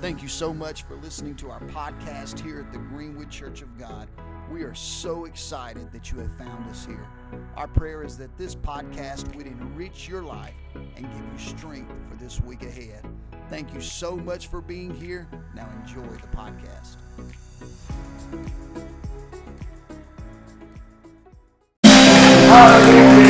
Thank 0.00 0.22
you 0.22 0.28
so 0.28 0.54
much 0.54 0.84
for 0.84 0.96
listening 0.96 1.34
to 1.36 1.50
our 1.50 1.60
podcast 1.60 2.40
here 2.40 2.60
at 2.60 2.72
the 2.72 2.78
Greenwood 2.78 3.30
Church 3.30 3.60
of 3.60 3.78
God. 3.78 4.08
We 4.50 4.62
are 4.62 4.74
so 4.74 5.26
excited 5.26 5.92
that 5.92 6.10
you 6.10 6.18
have 6.20 6.32
found 6.38 6.66
us 6.70 6.86
here. 6.86 7.06
Our 7.54 7.68
prayer 7.68 8.02
is 8.02 8.16
that 8.16 8.34
this 8.38 8.54
podcast 8.54 9.36
would 9.36 9.46
enrich 9.46 10.08
your 10.08 10.22
life 10.22 10.54
and 10.74 10.96
give 10.96 11.04
you 11.04 11.38
strength 11.38 11.92
for 12.08 12.16
this 12.16 12.40
week 12.40 12.62
ahead. 12.62 13.04
Thank 13.50 13.74
you 13.74 13.82
so 13.82 14.16
much 14.16 14.46
for 14.46 14.62
being 14.62 14.94
here. 14.94 15.28
Now 15.54 15.68
enjoy 15.82 16.00
the 16.00 16.28
podcast. 16.28 16.96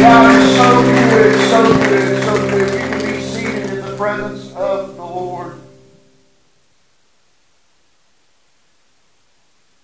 God 0.00 0.56
so 0.56 0.82
good, 0.82 1.50
so 1.50 1.62
good, 1.74 2.22
so 2.22 2.48
good. 2.48 2.78
Can 2.78 3.00
be 3.00 3.20
seated 3.20 3.70
in 3.70 3.80
the 3.84 3.96
presence 3.96 4.54
of 4.54 4.94
the 4.94 5.02
Lord. 5.02 5.56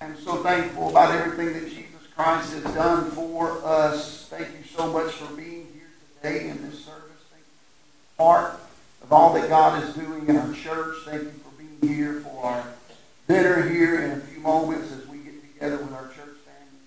I'm 0.00 0.16
so 0.22 0.36
thankful 0.36 0.90
about 0.90 1.14
everything 1.14 1.52
that 1.54 1.68
Jesus 1.68 2.06
Christ 2.14 2.52
has 2.52 2.62
done 2.74 3.10
for 3.10 3.60
us. 3.64 4.26
Thank 4.28 4.48
you 4.48 4.64
so 4.76 4.92
much 4.92 5.12
for 5.12 5.34
being 5.34 5.66
here 5.74 5.90
today 6.22 6.48
in 6.48 6.62
this 6.62 6.84
service. 6.84 7.24
Thank 7.30 7.42
you 7.42 7.56
for 7.58 8.14
being 8.14 8.16
part 8.18 8.60
of 9.02 9.12
all 9.12 9.32
that 9.34 9.48
God 9.48 9.82
is 9.82 9.94
doing 9.94 10.28
in 10.28 10.36
our 10.36 10.52
church. 10.52 10.96
Thank 11.04 11.22
you 11.22 11.30
for 11.30 11.50
being 11.58 11.96
here 11.96 12.20
for 12.20 12.44
our 12.44 12.64
dinner 13.26 13.68
here 13.68 14.00
in 14.00 14.10
a 14.12 14.20
few 14.20 14.40
moments 14.40 14.92
as 14.92 15.08
we 15.08 15.18
get 15.18 15.54
together 15.54 15.78
with 15.78 15.92
our 15.92 16.06
church 16.08 16.36
family. 16.44 16.78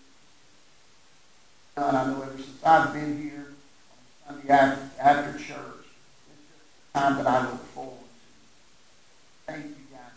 And 1.75 1.97
I 1.97 2.05
know 2.07 2.21
ever 2.21 2.37
since 2.37 2.58
I've 2.69 2.93
been 2.93 3.19
here 3.21 3.47
on 4.27 4.35
Sunday 4.35 4.49
after, 4.53 4.89
after 5.01 5.31
church, 5.39 5.85
it's 6.29 6.43
just 6.47 6.63
a 6.95 6.99
time 6.99 7.15
that 7.17 7.25
I 7.25 7.49
look 7.49 7.65
forward 7.67 7.97
to. 7.97 9.51
Thank 9.51 9.65
you 9.65 9.85
guys 9.91 10.15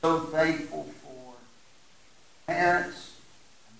so 0.00 0.08
much. 0.08 0.24
So 0.24 0.30
thankful 0.30 0.84
for 1.02 1.34
parents 2.46 3.16
and 3.68 3.76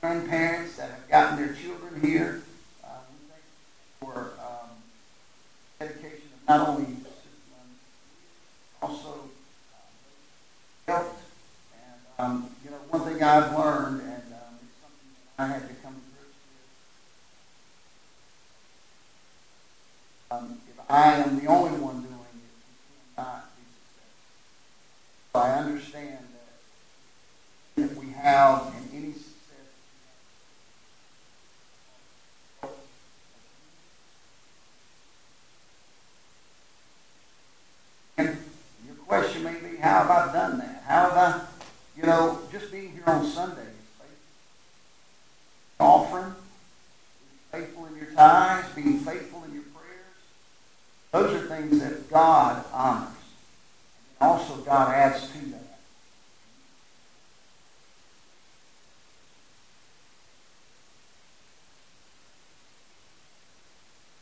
grandparents 0.00 0.76
that 0.76 0.90
have 0.90 1.08
gotten 1.08 1.36
their 1.44 1.54
children 1.54 2.00
here. 2.00 2.42
Uh, 2.82 2.88
we 3.10 3.16
thank 3.28 3.44
you 3.44 4.06
for 4.08 4.32
um, 4.40 4.70
dedication 5.78 6.28
of 6.32 6.48
not 6.48 6.60
only 6.68 6.96
also 8.80 9.12
uh, 9.74 10.90
helped. 10.90 11.22
And 11.74 12.00
um, 12.18 12.50
you 12.64 12.70
know, 12.70 12.78
one 12.88 13.02
thing 13.02 13.22
I've 13.22 13.52
learned, 13.56 14.00
and 14.00 14.32
um, 14.32 14.56
it's 14.62 14.80
something 14.80 15.10
that 15.36 15.42
I 15.42 15.46
had 15.48 15.68
to 15.68 15.74
come 15.82 15.94
to 15.94 16.00
grips 16.16 16.38
with. 20.30 20.38
Um, 20.38 20.60
if 20.68 20.78
I 20.90 21.14
am 21.16 21.38
the 21.38 21.46
only 21.46 21.78
one 21.78 22.00
doing 22.02 22.14
it, 22.14 22.16
we 22.16 23.14
cannot 23.14 23.44
be 23.56 23.62
successful. 23.68 24.14
So 25.32 25.38
I 25.40 25.50
understand 25.58 26.24
that 27.76 27.82
if 27.82 27.96
we 27.96 28.06
have 28.12 28.72
in 28.74 28.98
any 28.98 29.12
success, 29.12 29.28
and 38.18 38.36
your 38.86 38.96
question 39.06 39.42
may 39.44 39.54
be, 39.54 39.76
how 39.76 40.04
have 40.04 40.10
I 40.10 40.32
done 40.32 40.58
that? 40.58 40.82
How 40.86 41.10
have 41.10 41.16
I, 41.16 41.40
you 41.96 42.02
know, 42.06 42.40
just 42.52 42.70
being 42.72 42.92
here 42.92 43.02
on 43.06 43.24
Sundays, 43.26 43.66
offering, 45.78 46.34
being 47.52 47.64
faithful 47.64 47.86
in 47.86 47.96
your 47.96 48.10
tithes, 48.14 48.68
being 48.74 48.98
faithful 49.00 49.44
in 49.44 49.54
your 49.54 49.62
prayers. 49.62 50.18
Those 51.12 51.42
are 51.42 51.46
things 51.56 51.80
that 51.80 52.10
God 52.10 52.64
honors. 52.72 53.08
And 54.20 54.30
also 54.30 54.56
God 54.56 54.92
adds 54.94 55.30
to 55.32 55.38
that. 55.46 55.78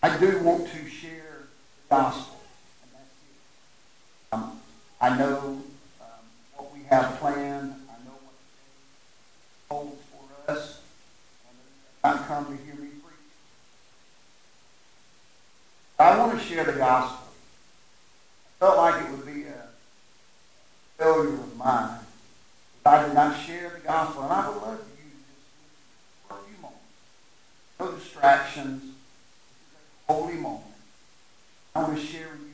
I 0.00 0.16
do 0.16 0.38
want 0.44 0.68
to 0.68 0.88
share 0.88 1.48
the 1.76 1.77
gospel. 1.88 2.36
Um, 4.32 4.60
I 5.00 5.16
know 5.16 5.38
um, 5.38 5.62
what 6.54 6.74
we 6.74 6.82
have 6.84 7.18
planned. 7.18 7.74
I 7.88 8.04
know 8.04 8.18
what 8.24 8.34
holds 9.70 10.02
for 10.10 10.52
us. 10.52 10.80
And 11.48 11.56
not 12.04 12.28
come 12.28 12.44
to 12.46 12.64
hear 12.64 12.74
me 12.74 12.88
preach. 12.88 13.14
I 15.98 16.18
want 16.18 16.38
to 16.38 16.44
share 16.44 16.64
the 16.64 16.72
gospel. 16.72 17.26
I 17.26 18.64
felt 18.64 18.76
like 18.76 19.04
it 19.04 19.10
would 19.10 19.26
be 19.26 19.44
a 19.44 19.68
failure 20.98 21.34
of 21.34 21.56
mine 21.56 22.00
if 22.80 22.86
I 22.86 23.06
did 23.06 23.14
not 23.14 23.40
share 23.40 23.70
the 23.70 23.80
gospel. 23.80 24.24
And 24.24 24.32
I 24.32 24.48
would 24.48 24.62
love 24.62 24.78
to 24.78 25.02
use 25.02 25.14
this 25.26 26.28
for 26.28 26.34
a 26.34 26.42
few 26.42 26.60
moments. 26.60 26.82
No 27.80 27.92
distractions. 27.92 28.94
Holy 30.06 30.34
moment. 30.34 30.67
I 31.78 31.82
want 31.82 31.96
to 31.96 32.04
share 32.04 32.26
with 32.32 32.40
you. 32.40 32.48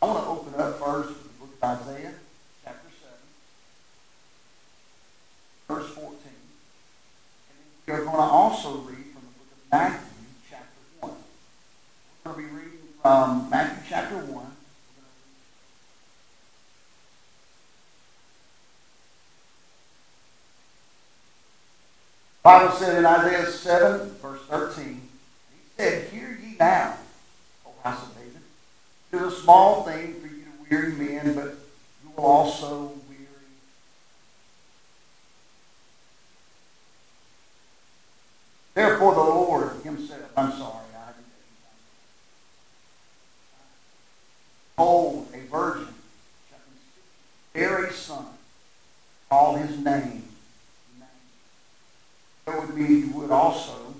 I 0.00 0.06
want 0.06 0.22
to 0.22 0.30
open 0.30 0.54
up 0.60 0.78
first 0.78 1.08
with 1.08 1.22
the 1.24 1.30
book 1.40 1.50
of 1.60 1.80
Isaiah, 1.80 2.14
chapter 2.64 2.88
7, 5.66 5.80
verse 5.80 5.90
14. 5.92 6.14
And 6.14 6.28
we 7.88 7.92
are 7.92 8.04
going 8.04 8.16
to 8.18 8.22
also 8.22 8.76
read 8.82 9.04
from 9.06 9.22
the 9.22 9.34
book 9.34 9.50
of 9.50 9.58
Matthew, 9.72 10.26
chapter 10.48 10.80
1. 11.00 11.10
We're 12.24 12.32
going 12.32 12.46
to 12.46 12.50
be 12.52 12.56
reading 12.56 12.78
from 13.02 13.50
Matthew 13.50 13.82
chapter 13.88 14.18
1. 14.18 14.26
The 22.36 22.44
Bible 22.44 22.76
said 22.76 22.96
in 22.96 23.06
Isaiah 23.06 23.50
7, 23.50 24.10
verse 24.22 24.42
13, 24.42 24.84
He 24.84 25.02
said, 25.76 26.10
Hear 26.10 26.38
ye 26.40 26.54
now, 26.56 26.99
David. 27.98 28.42
It 29.12 29.16
is 29.16 29.32
a 29.32 29.42
small 29.42 29.82
thing 29.84 30.14
for 30.20 30.26
you 30.26 30.44
to 30.44 30.70
weary 30.70 30.92
men, 30.92 31.34
but 31.34 31.54
you 32.02 32.10
will 32.16 32.24
also 32.24 32.92
weary. 33.08 33.26
Therefore, 38.74 39.14
the 39.14 39.20
Lord 39.20 39.82
Himself, 39.82 40.30
I'm 40.36 40.52
sorry, 40.52 40.84
I 40.96 41.12
didn't 41.12 41.26
Behold, 44.76 45.28
a 45.34 45.38
virgin 45.50 45.94
shall 46.48 46.58
conceive, 46.64 47.52
bear 47.52 47.84
a 47.84 47.92
son, 47.92 48.26
call 49.28 49.56
his 49.56 49.78
name. 49.78 50.24
There 52.46 52.60
would 52.60 52.74
be, 52.74 52.82
you 52.82 53.10
would 53.14 53.30
also 53.30 53.90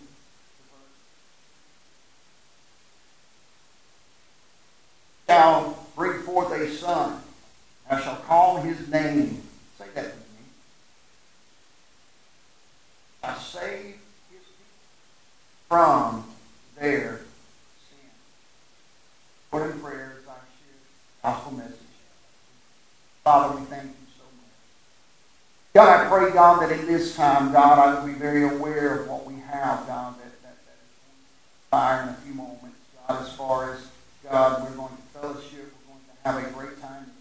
shall 5.31 5.79
bring 5.95 6.21
forth 6.23 6.51
a 6.53 6.69
son. 6.69 7.21
Thou 7.89 8.01
shalt 8.01 8.25
call 8.25 8.57
his 8.63 8.89
name. 8.89 9.43
Say 9.79 9.85
that 9.95 10.07
with 10.07 10.17
me. 10.17 10.45
I 13.23 13.35
save 13.35 14.01
his 14.33 14.43
people 14.43 14.89
from 15.69 16.25
their 16.81 17.21
sin. 17.89 18.11
Lord, 19.53 19.71
in 19.71 19.81
prayer 19.81 20.15
as 20.21 20.29
I 20.29 20.33
share 20.33 20.81
the 21.23 21.29
gospel 21.29 21.53
message. 21.53 21.77
Father, 23.23 23.57
we 23.57 23.63
thank 23.67 23.85
you 23.85 24.07
so 24.19 24.25
much. 24.35 24.57
God, 25.73 26.07
I 26.07 26.09
pray, 26.09 26.33
God, 26.33 26.63
that 26.63 26.73
in 26.73 26.87
this 26.87 27.15
time, 27.15 27.53
God, 27.53 27.79
I 27.79 28.01
will 28.01 28.07
be 28.07 28.15
very 28.15 28.43
aware 28.43 29.01
of 29.01 29.09
what 29.09 29.25
we 29.25 29.35
have, 29.35 29.87
God, 29.87 30.17
that, 30.19 30.43
that, 30.43 30.57
that 30.67 30.77
fire 31.71 32.03
in 32.03 32.09
a 32.09 32.15
few 32.15 32.35
moments. 32.35 32.77
God, 33.07 33.23
as 33.23 33.33
far 33.35 33.75
as, 33.75 33.87
God, 34.29 34.65
we're 34.65 34.77
going 34.77 34.97
to 34.97 35.19
fellowship, 35.19 35.73
we're 35.87 35.95
going 35.95 36.43
to 36.43 36.45
have 36.45 36.45
a 36.45 36.55
great 36.59 36.81
time 36.81 37.13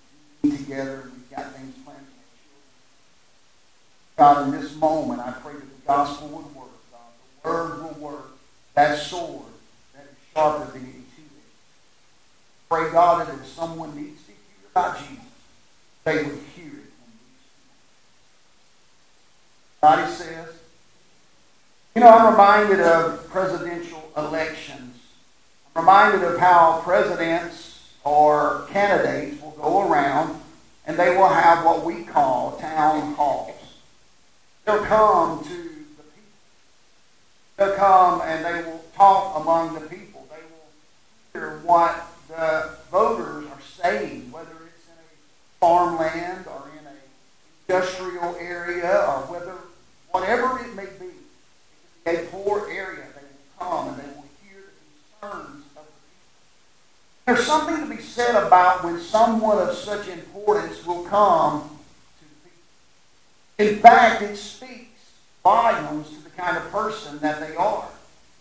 together, 0.42 1.02
and 1.02 1.12
we've 1.14 1.30
got 1.30 1.54
things 1.54 1.76
planned. 1.86 2.00
God, 4.18 4.46
in 4.46 4.60
this 4.60 4.76
moment, 4.76 5.22
I 5.22 5.32
pray 5.32 5.54
that 5.54 5.62
the 5.62 5.88
gospel 5.88 6.28
would 6.30 6.56
work, 6.56 6.72
God. 6.92 7.00
The 7.44 7.50
word 7.50 7.84
will 7.84 8.10
work. 8.12 8.32
That 8.74 8.98
sword 8.98 9.46
that 9.94 10.04
is 10.04 10.18
sharper 10.34 10.72
than 10.72 10.82
any 10.82 10.92
two-edged. 10.92 12.68
Pray, 12.70 12.92
God, 12.92 13.28
that 13.28 13.34
if 13.34 13.46
someone 13.46 13.96
needs 13.96 14.22
to 14.24 14.32
hear 14.32 14.70
about 14.72 14.98
Jesus, 14.98 15.24
they 16.04 16.24
would 16.24 16.44
hear 16.56 16.80
it. 16.80 16.89
God, 19.82 20.10
says, 20.10 20.48
you 21.96 22.02
know, 22.02 22.10
I'm 22.10 22.32
reminded 22.32 22.82
of 22.82 23.30
presidential 23.30 24.12
elections. 24.18 24.98
I'm 25.76 25.84
reminded 25.84 26.24
of 26.24 26.40
how 26.40 26.82
presidents 26.84 27.94
or 28.04 28.68
candidates 28.72 29.42
will 29.42 29.52
go 29.52 29.90
around 29.90 30.42
and 30.86 30.98
they 30.98 31.16
will 31.16 31.30
have 31.30 31.64
what 31.64 31.84
we 31.86 32.04
call 32.04 32.58
town 32.58 33.14
halls. 33.14 33.56
They'll 34.66 34.84
come 34.84 35.44
to 35.44 35.50
the 35.50 36.04
people. 36.04 36.24
They'll 37.58 37.76
come 37.76 38.22
and 38.22 38.44
they 38.44 38.70
will 38.70 38.84
talk 38.96 39.40
among 39.40 39.76
the 39.76 39.82
people. 39.82 40.28
They 40.30 40.42
will 40.50 41.42
hear 41.50 41.60
what 41.64 42.06
the 42.28 42.72
voters 42.92 43.46
are 43.46 43.62
saying, 43.62 44.32
whether 44.32 44.50
it's 44.52 44.88
in 44.88 44.94
a 44.94 45.60
farmland 45.60 46.46
or 46.48 46.70
in 46.80 46.86
an 46.86 46.94
industrial 47.68 48.36
area 48.40 49.06
or 49.08 49.22
whether, 49.32 49.54
whatever 50.12 50.60
it 50.60 50.76
may 50.76 50.86
be, 51.00 51.12
a 52.06 52.26
poor 52.28 52.70
area, 52.70 53.06
they 53.16 53.22
will 53.22 53.60
come 53.60 53.90
and 53.90 53.98
they 53.98 54.08
will 54.16 54.26
hear 54.44 54.64
the 55.22 55.28
concerns 55.28 55.64
of 55.76 55.84
the 55.84 55.84
people. 55.84 55.88
There's 57.26 57.46
something 57.46 57.90
to 57.90 57.96
be 57.96 58.02
said 58.02 58.36
about 58.36 58.84
when 58.84 59.00
someone 59.00 59.58
of 59.58 59.76
such 59.76 60.08
importance 60.08 60.86
will 60.86 61.04
come 61.04 61.80
to 62.20 62.26
the 62.26 63.66
people. 63.68 63.76
In 63.76 63.82
fact, 63.82 64.22
it 64.22 64.36
speaks 64.38 64.90
volumes 65.44 66.10
to 66.10 66.24
the 66.24 66.30
kind 66.32 66.58
of 66.58 66.72
person 66.72 67.20
that 67.20 67.40
they 67.40 67.56
are. 67.56 67.88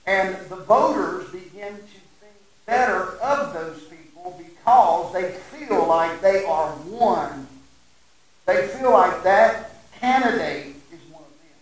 And 0.06 0.36
the 0.48 0.56
voters 0.56 1.30
begin 1.30 1.74
to 1.74 2.00
think 2.20 2.34
better 2.66 3.18
of 3.18 3.52
those 3.52 3.82
people 3.84 4.42
because 4.42 5.12
they 5.12 5.32
feel 5.32 5.86
like 5.86 6.20
they 6.20 6.44
are 6.44 6.70
one. 6.70 7.46
They 8.46 8.68
feel 8.68 8.92
like 8.92 9.22
that 9.24 9.70
candidate 10.00 10.76
is 10.92 11.00
one 11.10 11.22
of 11.22 11.28
them. 11.28 11.58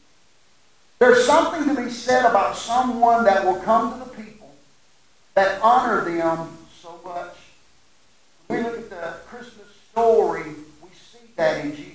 There's 0.99 1.27
something 1.27 1.75
to 1.75 1.83
be 1.83 1.91
said 1.91 2.25
about 2.25 2.57
someone 2.57 3.25
that 3.25 3.45
will 3.45 3.61
come 3.61 3.93
to 3.93 3.99
the 3.99 4.23
people 4.23 4.55
that 5.35 5.61
honor 5.61 6.05
them 6.05 6.57
so 6.81 6.99
much. 7.05 7.37
When 8.47 8.65
we 8.65 8.71
look 8.71 8.79
at 8.79 8.91
the 8.91 9.15
Christmas 9.27 9.67
story, 9.91 10.45
we 10.83 10.89
see 10.95 11.27
that 11.37 11.65
in 11.65 11.77
Jesus. 11.77 11.93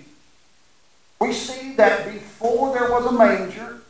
We 1.20 1.34
see 1.34 1.74
that 1.76 2.12
before 2.12 2.74
there 2.74 2.92
was 2.92 3.06
a 3.06 3.12
manger, 3.12 3.82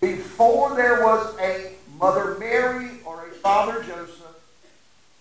before 0.00 0.76
there 0.76 1.02
was 1.04 1.36
a 1.40 1.72
Mother 1.98 2.36
Mary 2.38 2.90
or 3.04 3.26
a 3.26 3.30
Father 3.32 3.82
Joseph, 3.82 4.36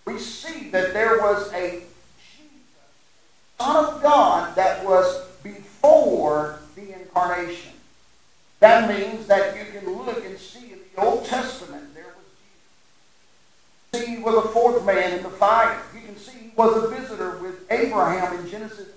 we 0.05 0.19
see 0.19 0.69
that 0.69 0.93
there 0.93 1.19
was 1.19 1.51
a 1.53 1.81
Jesus, 2.35 2.77
Son 3.59 3.85
of 3.85 4.01
God, 4.01 4.55
that 4.55 4.85
was 4.85 5.27
before 5.43 6.59
the 6.75 6.93
incarnation. 6.93 7.73
That 8.59 8.89
means 8.89 9.27
that 9.27 9.56
you 9.56 9.65
can 9.71 9.89
look 9.89 10.25
and 10.25 10.38
see 10.38 10.71
in 10.71 10.80
the 10.95 11.01
Old 11.01 11.25
Testament 11.25 11.94
there 11.94 12.06
was 12.06 12.25
Jesus. 13.94 14.07
See, 14.07 14.15
he 14.15 14.24
was 14.24 14.45
a 14.45 14.48
fourth 14.50 14.83
man 14.86 15.13
in 15.13 15.24
the 15.24 15.30
fire. 15.30 15.80
You 15.94 16.01
can 16.01 16.18
see 16.18 16.39
he 16.39 16.51
was 16.56 16.83
a 16.83 16.88
visitor 16.88 17.38
with 17.38 17.71
Abraham 17.71 18.39
in 18.39 18.50
Genesis 18.50 18.88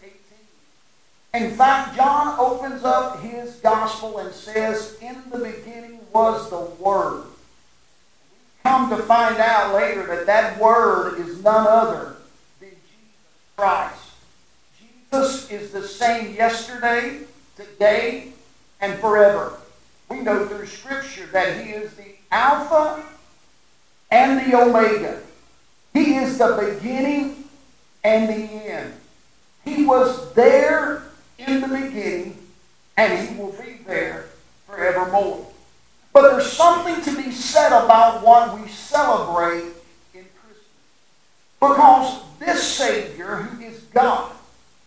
18. 1.35 1.45
In 1.45 1.57
fact, 1.57 1.95
John 1.95 2.39
opens 2.41 2.85
up 2.85 3.21
his 3.21 3.57
gospel 3.57 4.19
and 4.19 4.35
says, 4.35 4.97
In 5.03 5.17
the 5.31 5.39
beginning 5.39 6.01
was 6.13 6.49
the 6.49 6.61
Word 6.83 7.25
We 7.25 8.71
come 8.71 8.91
to 8.91 8.97
find 8.97 9.37
out 9.37 9.75
later 9.75 10.07
that 10.07 10.27
that 10.27 10.59
word 10.59 11.21
is 11.21 11.43
none 11.45 11.67
other 11.67 12.17
than 12.61 12.71
Jesus 12.71 13.57
Christ. 13.57 14.01
Jesus 15.13 15.51
is 15.51 15.71
the 15.71 15.87
same 15.87 16.35
yesterday, 16.35 17.21
today, 17.57 18.33
and 18.81 18.99
forever. 18.99 19.55
We 20.09 20.21
know 20.21 20.47
through 20.47 20.67
Scripture 20.67 21.27
that 21.33 21.65
He 21.65 21.71
is 21.71 21.95
the 21.95 22.15
Alpha 22.31 23.03
and 24.11 24.51
the 24.51 24.59
Omega. 24.59 25.21
He 25.93 26.17
is 26.17 26.39
the 26.39 26.57
beginning 26.57 27.45
and 28.03 28.29
the 28.29 28.35
end. 28.35 28.95
He 29.65 29.85
was 29.85 30.33
there 30.35 31.03
in 31.39 31.61
the 31.61 31.69
beginning, 31.69 32.39
and 32.97 33.29
He 33.29 33.37
will 33.37 33.53
be 33.53 33.79
there 33.87 34.27
forevermore. 34.67 35.47
But 36.13 36.31
there's 36.31 36.53
something 36.53 37.01
to 37.03 37.23
be 37.23 37.31
said 37.31 37.69
about 37.69 38.25
what 38.25 38.59
we 38.59 38.69
celebrate 38.69 39.73
in 40.13 40.25
Christmas. 40.41 40.67
Because 41.61 42.23
this 42.41 42.63
Savior, 42.63 43.37
who 43.37 43.65
is 43.65 43.81
God, 43.95 44.33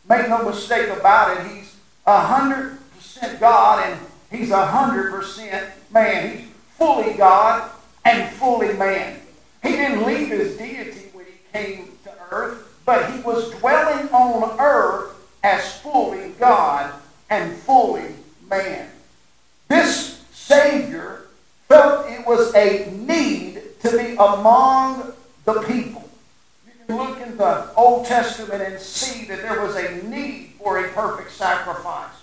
make 0.09 0.27
no 0.27 0.43
mistake 0.49 0.89
about 0.89 1.37
it, 1.37 1.47
He's 1.47 1.75
100% 3.23 3.39
God 3.39 3.85
and 3.87 3.99
He's 4.31 4.49
100% 4.49 5.71
man. 5.91 6.37
He's 6.37 6.47
fully 6.77 7.13
God 7.13 7.69
and 8.03 8.31
fully 8.35 8.73
man. 8.73 9.19
He 9.61 9.69
didn't 9.69 10.05
leave 10.05 10.29
His 10.29 10.57
deity 10.57 11.09
when 11.13 11.25
He 11.25 11.33
came 11.51 11.89
to 12.03 12.11
earth, 12.31 12.81
but 12.85 13.11
He 13.11 13.21
was 13.21 13.51
dwelling 13.59 14.09
on 14.09 14.59
earth 14.59 15.15
as 15.43 15.79
fully 15.79 16.29
God 16.39 16.93
and 17.29 17.55
fully 17.55 18.15
man. 18.49 18.89
This 19.67 20.23
Savior 20.31 21.27
felt 21.67 22.09
it 22.09 22.25
was 22.25 22.53
a 22.55 22.91
need 22.91 23.61
to 23.81 23.97
be 23.97 24.13
among 24.15 25.13
the 25.45 25.61
people. 25.63 26.09
You 26.65 26.73
can 26.87 26.97
look 26.97 27.21
in 27.21 27.37
the 27.37 27.73
Old 27.75 28.05
Testament 28.05 28.61
and 28.61 28.79
see 28.79 29.25
that 29.25 29.41
there 29.41 29.61
was 29.61 29.75
a 29.75 30.03
need 30.07 30.53
for 30.57 30.83
a 30.83 30.89
perfect 30.89 31.31
sacrifice. 31.31 32.22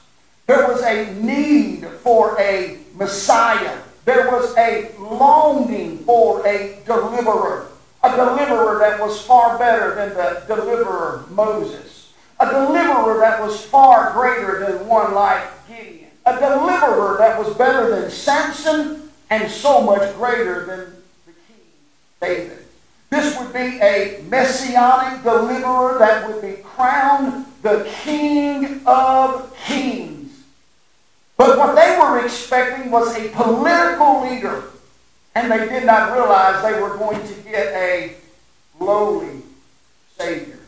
There 0.50 0.66
was 0.66 0.82
a 0.82 1.14
need 1.14 1.86
for 2.02 2.36
a 2.40 2.78
Messiah. 2.96 3.78
There 4.04 4.32
was 4.32 4.52
a 4.56 4.90
longing 4.98 5.98
for 5.98 6.44
a 6.44 6.76
deliverer. 6.84 7.68
A 8.02 8.16
deliverer 8.16 8.80
that 8.80 8.98
was 8.98 9.22
far 9.22 9.56
better 9.60 9.94
than 9.94 10.08
the 10.08 10.42
deliverer 10.48 11.24
Moses. 11.30 12.12
A 12.40 12.46
deliverer 12.46 13.20
that 13.20 13.40
was 13.40 13.64
far 13.64 14.12
greater 14.12 14.66
than 14.66 14.88
one 14.88 15.14
like 15.14 15.68
Gideon 15.68 16.10
a 16.26 16.32
deliverer 16.32 17.16
that 17.18 17.38
was 17.38 17.56
better 17.56 18.00
than 18.00 18.10
Samson 18.10 19.08
and 19.30 19.48
so 19.48 19.80
much 19.80 20.14
greater 20.16 20.66
than 20.66 20.96
the 21.26 21.32
king 21.46 21.66
David. 22.20 22.64
This 23.10 23.38
would 23.38 23.52
be 23.52 23.78
a 23.80 24.22
messianic 24.28 25.22
deliverer 25.22 25.98
that 26.00 26.28
would 26.28 26.42
be 26.42 26.60
crowned 26.62 27.46
the 27.62 27.88
King 28.02 28.82
of 28.86 29.56
Kings. 29.64 30.19
But 31.40 31.56
what 31.56 31.74
they 31.74 31.96
were 31.98 32.22
expecting 32.22 32.90
was 32.90 33.16
a 33.16 33.30
political 33.30 34.28
leader, 34.28 34.64
and 35.34 35.50
they 35.50 35.70
did 35.70 35.86
not 35.86 36.12
realize 36.12 36.62
they 36.62 36.78
were 36.78 36.98
going 36.98 37.26
to 37.26 37.34
get 37.48 37.68
a 37.74 38.16
lowly 38.78 39.40
Savior. 40.18 40.58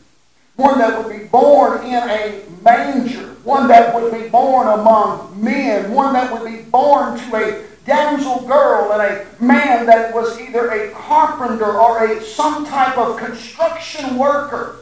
One 0.55 0.79
that 0.79 0.97
would 0.97 1.15
be 1.15 1.25
born 1.25 1.85
in 1.85 1.93
a 1.93 2.41
manger 2.63 3.33
one 3.43 3.67
that 3.67 3.93
would 3.93 4.11
be 4.11 4.29
born 4.29 4.67
among 4.67 5.39
men, 5.39 5.91
one 5.91 6.13
that 6.13 6.31
would 6.31 6.49
be 6.49 6.63
born 6.63 7.19
to 7.19 7.35
a 7.35 7.65
damsel 7.85 8.47
girl 8.47 8.93
and 8.93 9.01
a 9.01 9.43
man 9.43 9.85
that 9.85 10.13
was 10.13 10.39
either 10.39 10.69
a 10.71 10.89
carpenter 10.91 11.77
or 11.77 12.05
a 12.05 12.23
some 12.23 12.65
type 12.65 12.97
of 12.97 13.17
construction 13.17 14.17
worker. 14.17 14.77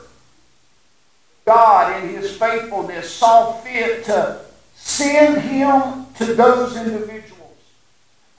God, 1.46 2.04
in 2.04 2.10
his 2.10 2.38
faithfulness, 2.38 3.12
saw 3.12 3.54
fit 3.54 4.06
to 4.06 4.40
send 4.84 5.42
him 5.42 6.06
to 6.16 6.34
those 6.34 6.76
individuals. 6.76 7.58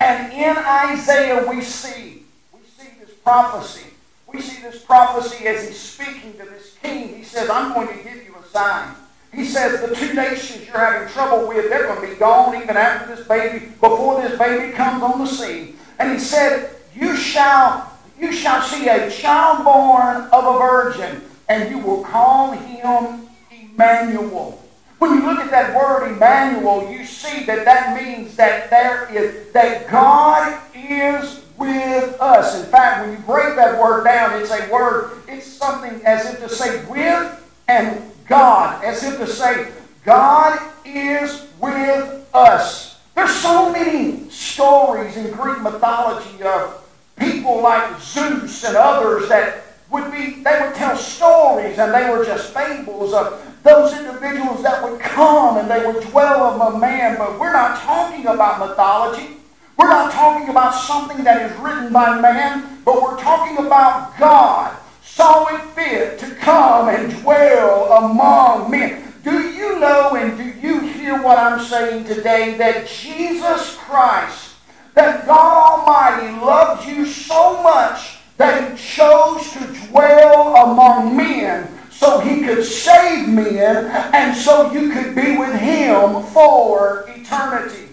And 0.01 0.33
in 0.33 0.57
Isaiah, 0.57 1.47
we 1.49 1.61
see, 1.61 2.25
we 2.53 2.61
see 2.77 2.89
this 3.01 3.15
prophecy. 3.23 3.87
We 4.27 4.41
see 4.41 4.63
this 4.63 4.83
prophecy 4.83 5.47
as 5.47 5.69
he's 5.69 5.79
speaking 5.79 6.33
to 6.33 6.45
this 6.45 6.77
king. 6.83 7.17
He 7.17 7.25
says, 7.25 7.49
I'm 7.49 7.73
going 7.75 7.89
to 7.89 8.05
give 8.05 8.25
you 8.25 8.35
a 8.35 8.47
sign. 8.49 8.95
He 9.33 9.45
says 9.45 9.81
the 9.89 9.95
two 9.95 10.13
nations 10.13 10.67
you're 10.67 10.79
having 10.79 11.09
trouble 11.09 11.49
with, 11.49 11.71
they're 11.71 11.87
going 11.87 12.03
to 12.03 12.15
be 12.15 12.19
gone 12.19 12.55
even 12.61 12.77
after 12.77 13.15
this 13.15 13.27
baby, 13.27 13.67
before 13.81 14.21
this 14.21 14.39
baby 14.39 14.73
comes 14.73 15.03
on 15.03 15.21
the 15.21 15.27
scene. 15.27 15.79
And 15.99 16.13
he 16.13 16.19
said, 16.19 16.71
You 16.95 17.17
shall 17.17 17.93
you 18.23 18.33
shall 18.33 18.63
see 18.63 18.89
a 18.89 19.11
child 19.11 19.65
born 19.65 20.29
of 20.31 20.55
a 20.55 20.59
virgin, 20.59 21.23
and 21.49 21.69
you 21.69 21.79
will 21.79 22.05
call 22.05 22.53
him 22.53 23.29
Emmanuel. 23.51 24.62
When 25.03 25.15
you 25.15 25.27
look 25.27 25.41
at 25.41 25.51
that 25.51 25.75
word 25.75 26.13
Emmanuel, 26.13 26.89
you 26.89 27.05
see 27.05 27.45
that 27.47 27.65
that 27.65 28.01
means 28.01 28.37
that 28.37 28.71
there 28.71 29.13
is 29.13 29.51
that 29.53 29.91
God 29.91 30.63
is 30.73 31.43
with 31.59 32.21
us. 32.21 32.63
In 32.63 32.71
fact, 32.71 33.05
when 33.05 33.11
you 33.11 33.19
break 33.25 33.57
that 33.57 33.81
word 33.81 34.05
down, 34.05 34.41
it's 34.41 34.53
a 34.53 34.71
word, 34.73 35.11
it's 35.27 35.45
something 35.45 36.01
as 36.05 36.33
if 36.33 36.39
to 36.39 36.49
say 36.49 36.85
with 36.85 37.53
and 37.67 38.13
God, 38.29 38.85
as 38.85 39.03
if 39.03 39.19
to 39.19 39.27
say, 39.27 39.73
God 40.05 40.61
is 40.85 41.49
with 41.61 42.25
us. 42.33 43.01
There's 43.17 43.35
so 43.35 43.73
many 43.73 44.31
stories 44.31 45.17
in 45.17 45.33
Greek 45.33 45.63
mythology 45.63 46.45
of 46.45 46.81
people 47.19 47.61
like 47.61 48.01
Zeus 48.01 48.63
and 48.63 48.77
others 48.77 49.29
that 49.31 49.65
would 49.91 50.13
be, 50.13 50.45
they 50.45 50.61
would 50.61 50.77
tell 50.77 50.97
stories 50.97 51.81
and 51.81 51.93
they 51.93 52.09
were 52.09 52.25
just 52.25 52.55
fables 52.55 53.13
of 53.13 53.52
those 53.63 53.93
individuals 53.97 54.63
that 54.63 54.83
would 54.83 55.01
come 55.01 55.57
and 55.57 55.71
they 55.71 55.87
would 55.87 56.03
dwell 56.11 56.55
among 56.55 56.81
man. 56.81 57.17
But 57.19 57.39
we're 57.39 57.53
not 57.53 57.81
talking 57.81 58.27
about 58.27 58.59
mythology. 58.59 59.37
We're 59.77 59.89
not 59.89 60.13
talking 60.13 60.49
about 60.49 60.73
something 60.73 61.25
that 61.25 61.51
is 61.51 61.59
written 61.59 61.93
by 61.93 62.21
man, 62.21 62.81
but 62.85 63.03
we're 63.03 63.19
talking 63.19 63.65
about 63.65 64.19
God 64.19 64.77
saw 65.03 65.47
it 65.55 65.63
fit 65.75 66.19
to 66.19 66.35
come 66.37 66.89
and 66.89 67.21
dwell 67.21 67.93
among 67.93 68.71
men. 68.71 69.13
Do 69.23 69.51
you 69.51 69.79
know 69.79 70.15
and 70.17 70.37
do 70.39 70.45
you 70.67 70.81
hear 70.81 71.23
what 71.23 71.39
I'm 71.39 71.61
saying 71.61 72.05
today? 72.05 72.57
That 72.57 72.89
Jesus 72.89 73.77
Christ, 73.77 74.55
that 74.95 75.27
God 75.27 75.81
Almighty 75.81 76.33
loved 76.45 76.89
you 76.89 77.05
so 77.05 77.63
much 77.63 78.19
that 78.39 78.71
He 78.71 78.77
chose 78.77 79.53
to 79.53 79.89
dwell 79.89 80.57
among 80.57 81.17
men 81.17 81.69
so 82.03 82.19
he 82.19 82.41
could 82.45 82.65
save 82.65 83.29
men 83.29 83.87
and 84.13 84.37
so 84.37 84.73
you 84.73 84.91
could 84.91 85.15
be 85.15 85.37
with 85.37 85.55
him 85.55 86.21
for 86.25 87.05
eternity. 87.07 87.91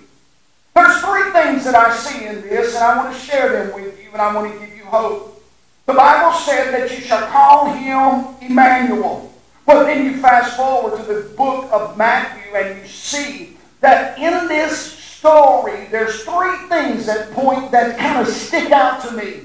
There's 0.74 1.00
three 1.01 1.32
things 1.32 1.63
that 1.66 1.75
I 1.75 1.96
see 1.96 2.25
in 2.25 2.42
this, 2.42 2.74
and 2.74 2.84
I 2.84 2.98
want 2.98 3.16
to 3.16 3.20
share 3.22 3.51
them 3.51 3.75
with 3.75 4.04
you, 4.04 4.10
and 4.12 4.20
I 4.20 4.34
want 4.34 4.51
to 4.51 4.60
give 4.60 4.75
you 4.75 4.84
hope. 4.86 5.44
The 5.86 5.94
Bible 5.94 6.36
said 6.39 6.72
that 6.72 6.89
you 6.89 7.04
shall 7.04 7.28
call 7.28 7.72
him 7.72 8.36
Emmanuel. 8.42 9.32
Well, 9.68 9.86
then 9.86 10.04
you 10.04 10.18
fast 10.18 10.58
forward 10.58 10.98
to 10.98 11.04
the 11.04 11.30
book 11.36 11.72
of 11.72 11.96
Matthew, 11.96 12.56
and 12.56 12.82
you 12.82 12.88
see 12.88 13.58
that 13.82 14.18
in 14.18 14.48
this 14.48 14.94
story, 14.94 15.86
there's 15.92 16.24
three 16.24 16.58
things 16.68 17.06
that 17.06 17.32
point 17.32 17.70
that 17.72 18.00
kind 18.00 18.28
of 18.28 18.34
stick 18.34 18.72
out 18.72 19.04
to 19.04 19.12
me. 19.12 19.42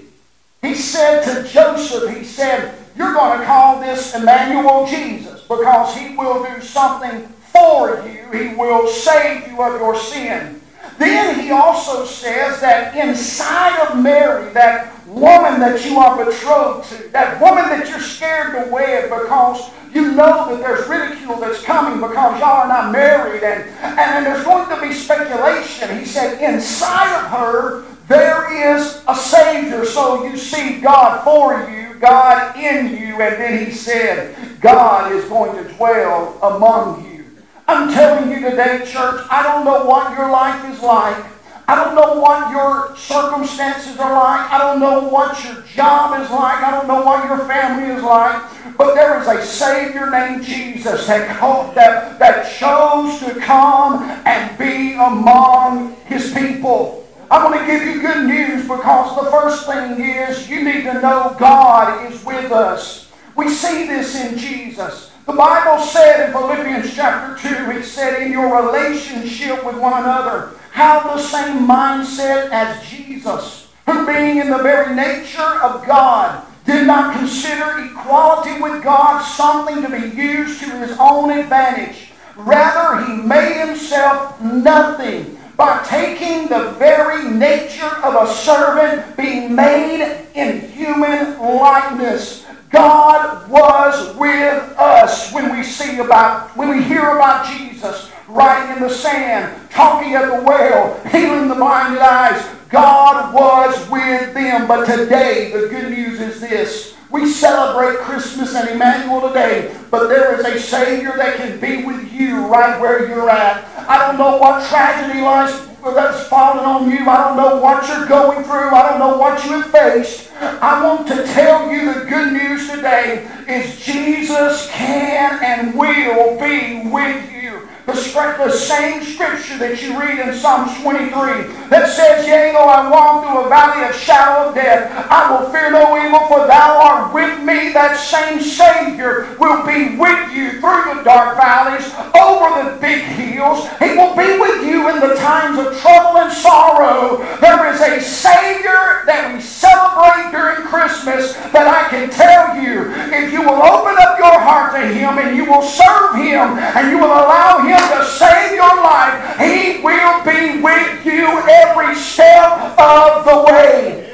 He 0.62 0.74
said 0.74 1.22
to 1.24 1.46
Joseph, 1.46 2.16
he 2.16 2.24
said, 2.24 2.83
you're 2.96 3.12
going 3.12 3.40
to 3.40 3.46
call 3.46 3.80
this 3.80 4.14
Emmanuel 4.14 4.86
Jesus 4.86 5.42
because 5.42 5.96
he 5.96 6.16
will 6.16 6.44
do 6.44 6.60
something 6.60 7.26
for 7.52 8.06
you. 8.06 8.30
He 8.32 8.54
will 8.54 8.88
save 8.88 9.48
you 9.48 9.62
of 9.62 9.80
your 9.80 9.96
sin. 9.96 10.60
Then 10.98 11.40
he 11.40 11.50
also 11.50 12.04
says 12.04 12.60
that 12.60 12.94
inside 12.96 13.88
of 13.88 14.02
Mary, 14.02 14.52
that 14.52 14.92
woman 15.06 15.60
that 15.60 15.84
you 15.84 15.98
are 15.98 16.24
betrothed 16.24 16.88
to, 16.90 17.08
that 17.08 17.40
woman 17.40 17.64
that 17.64 17.88
you're 17.88 18.00
scared 18.00 18.52
to 18.52 18.70
wed 18.70 19.10
because 19.10 19.70
you 19.92 20.12
know 20.12 20.48
that 20.48 20.60
there's 20.60 20.88
ridicule 20.88 21.36
that's 21.38 21.62
coming 21.62 22.00
because 22.00 22.38
y'all 22.40 22.62
are 22.62 22.68
not 22.68 22.92
married 22.92 23.42
and, 23.42 23.62
and 23.80 24.26
there's 24.26 24.44
going 24.44 24.68
to 24.68 24.80
be 24.80 24.92
speculation. 24.92 25.98
He 25.98 26.04
said, 26.04 26.40
inside 26.42 27.24
of 27.24 27.30
her, 27.30 27.84
there 28.08 28.76
is 28.76 29.02
a 29.08 29.14
Savior. 29.14 29.84
So 29.84 30.24
you 30.24 30.36
see 30.36 30.80
God 30.80 31.22
for 31.24 31.70
you, 31.70 31.83
God 32.04 32.56
in 32.56 32.98
you, 32.98 33.20
and 33.22 33.40
then 33.40 33.64
he 33.64 33.72
said, 33.72 34.60
God 34.60 35.12
is 35.12 35.24
going 35.24 35.56
to 35.56 35.72
dwell 35.72 36.38
among 36.42 37.10
you. 37.10 37.24
I'm 37.66 37.90
telling 37.92 38.30
you 38.30 38.50
today, 38.50 38.84
church, 38.84 39.24
I 39.30 39.42
don't 39.42 39.64
know 39.64 39.86
what 39.86 40.16
your 40.16 40.30
life 40.30 40.70
is 40.70 40.82
like. 40.82 41.24
I 41.66 41.74
don't 41.82 41.94
know 41.94 42.20
what 42.20 42.50
your 42.50 42.94
circumstances 42.94 43.98
are 43.98 44.12
like. 44.12 44.52
I 44.52 44.58
don't 44.58 44.80
know 44.80 45.08
what 45.08 45.42
your 45.44 45.62
job 45.62 46.20
is 46.20 46.28
like. 46.28 46.62
I 46.62 46.70
don't 46.72 46.86
know 46.86 47.02
what 47.02 47.24
your 47.24 47.46
family 47.46 47.94
is 47.94 48.02
like. 48.02 48.76
But 48.76 48.94
there 48.94 49.18
is 49.22 49.26
a 49.26 49.42
Savior 49.42 50.10
named 50.10 50.44
Jesus 50.44 51.06
that, 51.06 51.40
that, 51.74 52.18
that 52.18 52.52
chose 52.52 53.18
to 53.20 53.40
come 53.40 54.02
and 54.26 54.58
be 54.58 54.92
among 54.92 55.96
His 56.04 56.34
people. 56.34 57.03
I 57.30 57.42
want 57.42 57.58
to 57.58 57.66
give 57.66 57.82
you 57.82 58.00
good 58.00 58.26
news 58.26 58.62
because 58.62 59.24
the 59.24 59.30
first 59.30 59.66
thing 59.66 60.04
is 60.04 60.48
you 60.48 60.62
need 60.62 60.82
to 60.84 60.94
know 60.94 61.34
God 61.38 62.10
is 62.10 62.22
with 62.24 62.52
us. 62.52 63.10
We 63.36 63.48
see 63.48 63.86
this 63.86 64.14
in 64.14 64.36
Jesus. 64.36 65.10
The 65.26 65.32
Bible 65.32 65.82
said 65.82 66.26
in 66.26 66.32
Philippians 66.32 66.94
chapter 66.94 67.48
2, 67.48 67.70
it 67.78 67.84
said, 67.84 68.22
in 68.22 68.30
your 68.30 68.62
relationship 68.62 69.64
with 69.64 69.78
one 69.78 70.02
another, 70.02 70.50
have 70.72 71.04
the 71.04 71.18
same 71.18 71.66
mindset 71.66 72.50
as 72.50 72.86
Jesus, 72.86 73.68
who 73.86 74.06
being 74.06 74.36
in 74.36 74.50
the 74.50 74.58
very 74.58 74.94
nature 74.94 75.62
of 75.62 75.86
God, 75.86 76.44
did 76.66 76.86
not 76.86 77.16
consider 77.16 77.86
equality 77.86 78.60
with 78.60 78.82
God 78.84 79.22
something 79.22 79.80
to 79.82 79.88
be 79.88 80.14
used 80.14 80.60
to 80.60 80.70
his 80.78 80.96
own 81.00 81.30
advantage. 81.30 82.12
Rather, 82.36 83.04
he 83.06 83.22
made 83.22 83.66
himself 83.66 84.40
nothing 84.42 85.38
by 85.56 85.82
taking 85.84 86.48
the 86.48 86.70
very 86.78 87.28
nature 87.30 87.96
of 88.02 88.28
a 88.28 88.32
servant, 88.32 89.16
being 89.16 89.54
made 89.54 90.26
in 90.34 90.60
human 90.70 91.38
likeness 91.38 92.44
God 92.74 93.48
was 93.48 94.16
with 94.16 94.74
us 94.76 95.32
when 95.32 95.56
we 95.56 95.62
see 95.62 96.00
about, 96.00 96.56
when 96.56 96.68
we 96.70 96.82
hear 96.82 97.08
about 97.16 97.46
Jesus 97.46 98.10
writing 98.26 98.76
in 98.76 98.82
the 98.82 98.90
sand, 98.90 99.70
talking 99.70 100.14
at 100.14 100.26
the 100.26 100.42
well, 100.42 101.00
healing 101.04 101.46
the 101.46 101.54
blinded 101.54 102.02
eyes. 102.02 102.44
God 102.70 103.32
was 103.32 103.88
with 103.88 104.34
them. 104.34 104.66
But 104.66 104.86
today, 104.86 105.52
the 105.52 105.68
good 105.68 105.92
news 105.92 106.20
is 106.20 106.40
this. 106.40 106.93
We 107.14 107.30
celebrate 107.30 107.98
Christmas 107.98 108.56
and 108.56 108.70
Emmanuel 108.70 109.28
today, 109.28 109.72
but 109.88 110.08
there 110.08 110.34
is 110.34 110.44
a 110.44 110.58
Savior 110.58 111.12
that 111.16 111.36
can 111.36 111.60
be 111.60 111.84
with 111.84 112.12
you 112.12 112.44
right 112.46 112.80
where 112.80 113.08
you're 113.08 113.30
at. 113.30 113.64
I 113.88 114.04
don't 114.04 114.18
know 114.18 114.36
what 114.38 114.68
tragedy 114.68 115.20
lies 115.20 115.64
that's 115.84 116.26
fallen 116.26 116.64
on 116.64 116.90
you. 116.90 117.08
I 117.08 117.28
don't 117.28 117.36
know 117.36 117.60
what 117.60 117.86
you're 117.86 118.08
going 118.08 118.42
through. 118.42 118.70
I 118.74 118.88
don't 118.88 118.98
know 118.98 119.16
what 119.16 119.44
you 119.44 119.62
have 119.62 119.70
faced. 119.70 120.32
I 120.40 120.84
want 120.84 121.06
to 121.06 121.24
tell 121.26 121.70
you 121.70 121.94
the 121.94 122.00
good 122.06 122.32
news 122.32 122.68
today 122.68 123.30
is 123.46 123.78
Jesus 123.78 124.68
can 124.72 125.40
and 125.40 125.78
will 125.78 126.36
be 126.40 126.90
with 126.90 127.30
you. 127.30 127.43
The, 127.86 127.92
the 127.92 128.50
same 128.50 129.04
scripture 129.04 129.58
that 129.58 129.82
you 129.82 130.00
read 130.00 130.16
in 130.16 130.32
Psalms 130.32 130.72
23 130.80 131.68
that 131.68 131.92
says, 131.92 132.24
Yea, 132.26 132.52
though 132.56 132.64
I 132.64 132.88
walk 132.88 133.28
through 133.28 133.44
a 133.44 133.48
valley 133.52 133.84
of 133.84 133.94
shadow 133.94 134.48
of 134.48 134.54
death, 134.54 134.88
I 135.10 135.28
will 135.28 135.52
fear 135.52 135.68
no 135.68 135.92
evil, 136.00 136.24
for 136.24 136.48
thou 136.48 136.80
art 136.80 137.12
with 137.12 137.44
me. 137.44 137.76
That 137.76 138.00
same 138.00 138.40
Savior 138.40 139.36
will 139.36 139.60
be 139.68 140.00
with 140.00 140.32
you 140.32 140.64
through 140.64 140.96
the 140.96 141.04
dark 141.04 141.36
valleys, 141.36 141.84
over 142.16 142.48
the 142.56 142.80
big 142.80 143.04
hills. 143.04 143.68
He 143.76 143.92
will 143.92 144.16
be 144.16 144.32
with 144.40 144.64
you 144.64 144.88
in 144.88 145.04
the 145.04 145.20
times 145.20 145.60
of 145.60 145.76
trouble 145.84 146.24
and 146.24 146.32
sorrow. 146.32 147.20
There 147.44 147.68
is 147.68 147.84
a 147.84 148.00
Savior 148.00 149.04
that 149.04 149.28
we 149.28 149.44
celebrate 149.44 150.32
during 150.32 150.64
Christmas 150.72 151.36
that 151.52 151.68
I 151.68 151.92
can 151.92 152.08
tell 152.08 152.56
you, 152.56 152.96
if 153.12 153.28
you 153.28 153.44
will 153.44 153.60
open 153.60 153.92
up 154.00 154.16
your 154.16 154.40
heart 154.40 154.72
to 154.72 154.88
Him 154.88 155.20
and 155.20 155.36
you 155.36 155.44
will 155.44 155.62
serve 155.62 156.16
Him 156.16 156.56
and 156.56 156.88
you 156.88 156.96
will 156.96 157.12
allow 157.12 157.60
Him 157.60 157.73
him 157.74 157.98
to 157.98 158.04
save 158.04 158.54
your 158.54 158.76
life, 158.82 159.38
He 159.38 159.80
will 159.82 160.24
be 160.24 160.62
with 160.62 161.04
you 161.04 161.26
every 161.48 161.94
step 161.94 162.78
of 162.78 163.24
the 163.24 163.52
way. 163.52 164.12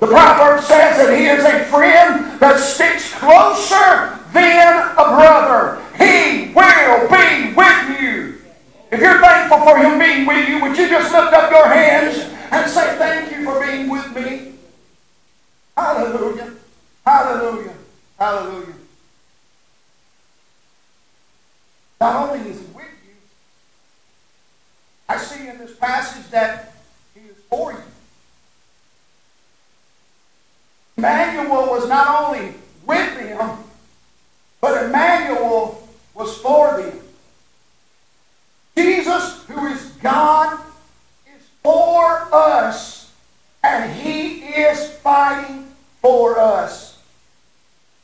The 0.00 0.06
proverb 0.06 0.60
says 0.64 0.98
that 0.98 1.16
He 1.16 1.26
is 1.26 1.44
a 1.44 1.64
friend 1.70 2.40
that 2.40 2.58
sticks 2.58 3.14
closer 3.14 4.18
than 4.32 4.88
a 4.92 5.04
brother. 5.14 5.80
He 5.96 6.52
will 6.54 7.08
be 7.08 7.54
with 7.54 8.00
you. 8.00 8.40
If 8.90 9.00
you're 9.00 9.20
thankful 9.20 9.60
for 9.60 9.78
Him 9.78 9.98
being 9.98 10.26
with 10.26 10.48
you, 10.48 10.60
would 10.62 10.76
you 10.76 10.88
just 10.88 11.12
lift 11.12 11.32
up 11.32 11.50
your 11.50 11.66
hands 11.66 12.18
and 12.50 12.70
say, 12.70 12.96
Thank 12.98 13.30
you 13.32 13.44
for 13.44 13.64
being 13.64 13.88
with 13.88 14.14
me? 14.14 14.54
Hallelujah. 15.76 16.52
Hallelujah. 17.04 17.74
Hallelujah. 18.18 18.74
Not 22.00 22.30
only 22.30 22.50
is 22.50 22.60
I 25.12 25.18
see 25.18 25.46
in 25.46 25.58
this 25.58 25.76
passage 25.76 26.30
that 26.30 26.72
he 27.14 27.20
is 27.28 27.36
for 27.50 27.72
you. 27.72 27.82
Emmanuel 30.96 31.66
was 31.66 31.86
not 31.86 32.24
only 32.24 32.54
with 32.86 33.18
them, 33.18 33.58
but 34.62 34.86
Emmanuel 34.86 35.86
was 36.14 36.34
for 36.38 36.80
them. 36.80 36.98
Jesus, 38.74 39.44
who 39.48 39.66
is 39.66 39.82
God, 40.00 40.58
is 41.26 41.46
for 41.62 42.26
us, 42.32 43.12
and 43.62 43.92
he 43.92 44.38
is 44.44 44.92
fighting 45.00 45.68
for 46.00 46.38
us. 46.38 46.98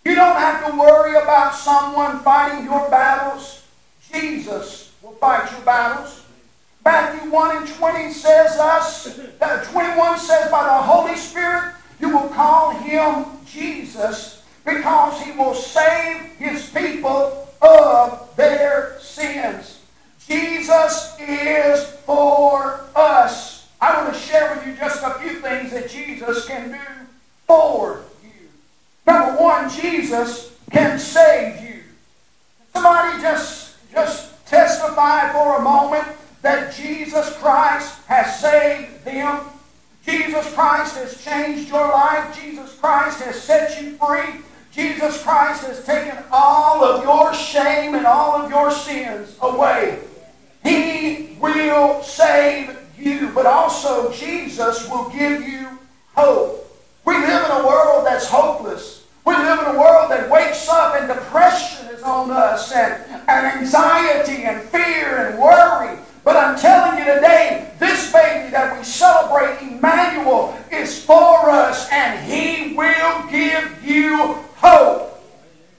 You 0.05 0.15
don't 0.15 0.37
have 0.37 0.71
to 0.71 0.79
worry 0.79 1.17
about 1.17 1.55
someone 1.55 2.19
fighting 2.21 2.67
your 2.67 2.88
21 7.39 7.57
and 7.59 7.69
20 7.69 8.13
says 8.13 8.59
us, 8.59 9.21
uh, 9.41 9.65
21 9.71 10.19
says 10.19 10.51
by 10.51 10.65
the 10.65 10.83
Holy 10.83 11.15
Spirit, 11.15 11.73
you 12.01 12.09
will 12.09 12.29
call 12.31 12.73
him 12.73 13.27
Jesus 13.47 14.43
because 14.65 15.23
he 15.23 15.31
will 15.39 15.55
save 15.55 16.21
his 16.37 16.69
people 16.71 17.49
of 17.63 18.35
their 18.35 18.99
sins. 18.99 19.79
Jesus 20.27 21.17
is 21.21 21.85
for 22.05 22.81
us. 22.97 23.69
I 23.81 24.03
want 24.03 24.13
to 24.13 24.19
share 24.19 24.57
with 24.57 24.67
you 24.67 24.75
just 24.75 25.05
a 25.05 25.11
few 25.21 25.39
things 25.39 25.71
that 25.71 25.89
Jesus 25.89 26.45
can 26.45 26.73
do 26.73 27.07
for 27.47 28.03
you. 28.21 28.49
Number 29.07 29.41
one, 29.41 29.71
Jesus 29.71 30.57
can 30.73 30.99
save 30.99 31.63
you. 31.63 31.83
Somebody 32.73 33.23
just, 33.23 33.77
just 33.93 34.45
testify 34.45 35.31
for 35.31 35.59
a 35.59 35.63
moment 35.63 36.19
that 36.43 36.75
Jesus 36.75 37.37
Christ 37.39 37.99
has 38.07 38.41
saved 38.41 39.05
them. 39.05 39.41
Jesus 40.05 40.53
Christ 40.55 40.97
has 40.97 41.23
changed 41.23 41.69
your 41.69 41.89
life. 41.89 42.41
Jesus 42.41 42.75
Christ 42.79 43.21
has 43.23 43.41
set 43.41 43.83
you 43.83 43.97
free. 43.97 44.43
Jesus 44.73 45.23
Christ 45.23 45.65
has 45.67 45.85
taken 45.85 46.17
all 46.31 46.85
of 46.85 47.03
your 47.03 47.35
shame 47.35 47.95
and 47.95 48.07
all 48.07 48.41
of 48.41 48.51
your 48.51 48.71
sins 48.71 49.37
away. 49.43 49.99
He 50.63 51.37
will 51.41 52.03
save 52.03 52.77
you, 52.97 53.31
but 53.35 53.47
also 53.47 54.13
Jesus 54.13 54.89
will 54.89 55.09
give 55.11 55.47
you 55.47 55.69
hope. 56.15 56.65
We 57.05 57.15
live 57.15 57.45
in 57.45 57.51
a 57.51 57.67
world 57.67 58.07
that's 58.07 58.29
hopeless. 58.29 59.07
We 59.25 59.35
live 59.35 59.59
in 59.61 59.75
a 59.75 59.79
world 59.79 60.11
that 60.11 60.31
wakes 60.31 60.69
up 60.69 60.95
and 60.97 61.09
depression 61.09 61.89
is 61.89 62.03
on 62.03 62.31
us 62.31 62.73
and, 62.73 63.03
and 63.29 63.47
anxiety 63.59 64.45
and 64.45 64.63
fear 64.69 65.27
and 65.27 65.39
worry. 65.39 65.99
But 66.29 66.37
I'm 66.37 66.59
telling 66.59 66.99
you 66.99 67.07
today, 67.07 67.73
this 67.79 68.13
baby 68.13 68.51
that 68.51 68.77
we 68.77 68.85
celebrate, 68.85 69.63
Emmanuel, 69.63 70.55
is 70.71 71.03
for 71.03 71.49
us 71.49 71.89
and 71.91 72.23
he 72.31 72.75
will 72.77 73.27
give 73.31 73.83
you 73.83 74.35
hope. 74.57 75.25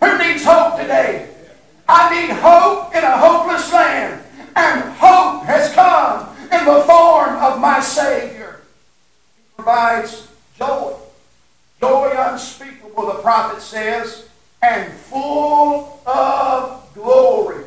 Who 0.02 0.18
needs 0.18 0.44
hope 0.44 0.80
today? 0.80 1.30
I 1.88 2.10
need 2.20 2.34
hope 2.34 2.96
in 2.96 3.04
a 3.04 3.16
hopeless 3.16 3.72
land. 3.72 4.24
And 4.56 4.92
hope 4.94 5.44
has 5.44 5.72
come 5.76 6.36
in 6.46 6.66
the 6.66 6.82
form 6.82 7.36
of 7.36 7.62
my 7.62 7.80
Savior. 7.80 8.62
He 9.38 9.44
provides 9.56 10.30
joy. 10.58 10.96
Joy 11.80 12.12
unspeakable, 12.18 13.06
the 13.06 13.22
prophet 13.22 13.62
says, 13.62 14.28
and 14.64 14.92
full 14.94 16.02
of 16.08 16.92
glory. 16.96 17.66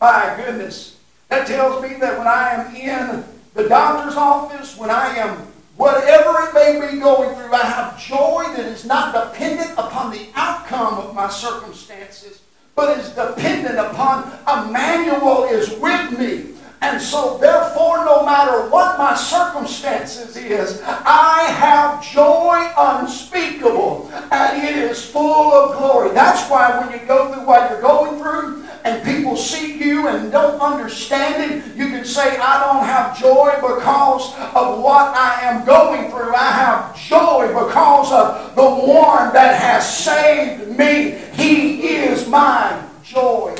My 0.00 0.34
goodness. 0.36 1.01
That 1.32 1.46
tells 1.46 1.82
me 1.82 1.94
that 1.94 2.18
when 2.18 2.26
I 2.26 2.50
am 2.50 2.76
in 2.76 3.24
the 3.54 3.66
doctor's 3.66 4.16
office, 4.16 4.76
when 4.76 4.90
I 4.90 5.16
am 5.16 5.38
whatever 5.78 6.36
it 6.42 6.52
may 6.52 6.92
be 6.92 7.00
going 7.00 7.34
through, 7.34 7.54
I 7.54 7.62
have 7.62 7.98
joy 7.98 8.44
that 8.54 8.66
is 8.66 8.84
not 8.84 9.14
dependent 9.14 9.72
upon 9.78 10.12
the 10.12 10.26
outcome 10.34 10.98
of 10.98 11.14
my 11.14 11.30
circumstances, 11.30 12.42
but 12.74 12.98
is 12.98 13.08
dependent 13.14 13.78
upon 13.78 14.30
Emmanuel 14.46 15.44
is 15.44 15.70
with 15.78 16.18
me. 16.18 16.52
And 16.82 17.00
so, 17.00 17.38
therefore, 17.38 18.04
no 18.04 18.26
matter 18.26 18.68
what 18.68 18.98
my 18.98 19.14
circumstances 19.14 20.36
is, 20.36 20.82
I 20.84 21.44
have 21.56 22.04
joy 22.12 22.70
unspeakable, 22.76 24.10
and 24.30 24.62
it 24.62 24.76
is 24.76 25.02
full 25.02 25.54
of 25.54 25.78
glory. 25.78 26.12
That's 26.12 26.46
why 26.50 26.78
when 26.78 26.92
you 26.92 27.06
go 27.06 27.32
through 27.32 27.46
what 27.46 27.70
you're 27.70 27.80
going 27.80 28.20
through, 28.20 28.61
and 28.84 29.04
people 29.04 29.36
see 29.36 29.78
you 29.78 30.08
and 30.08 30.32
don't 30.32 30.60
understand 30.60 31.52
it, 31.52 31.76
you 31.76 31.88
can 31.88 32.04
say, 32.04 32.36
I 32.38 32.64
don't 32.64 32.84
have 32.84 33.18
joy 33.18 33.54
because 33.56 34.34
of 34.54 34.82
what 34.82 35.14
I 35.16 35.40
am 35.42 35.64
going 35.64 36.10
through. 36.10 36.34
I 36.34 36.50
have 36.50 36.96
joy 36.96 37.48
because 37.48 38.12
of 38.12 38.54
the 38.56 38.62
one 38.62 39.32
that 39.32 39.60
has 39.60 39.98
saved 39.98 40.76
me. 40.76 41.12
He 41.34 41.88
is 41.88 42.26
my 42.26 42.82
joy. 43.04 43.56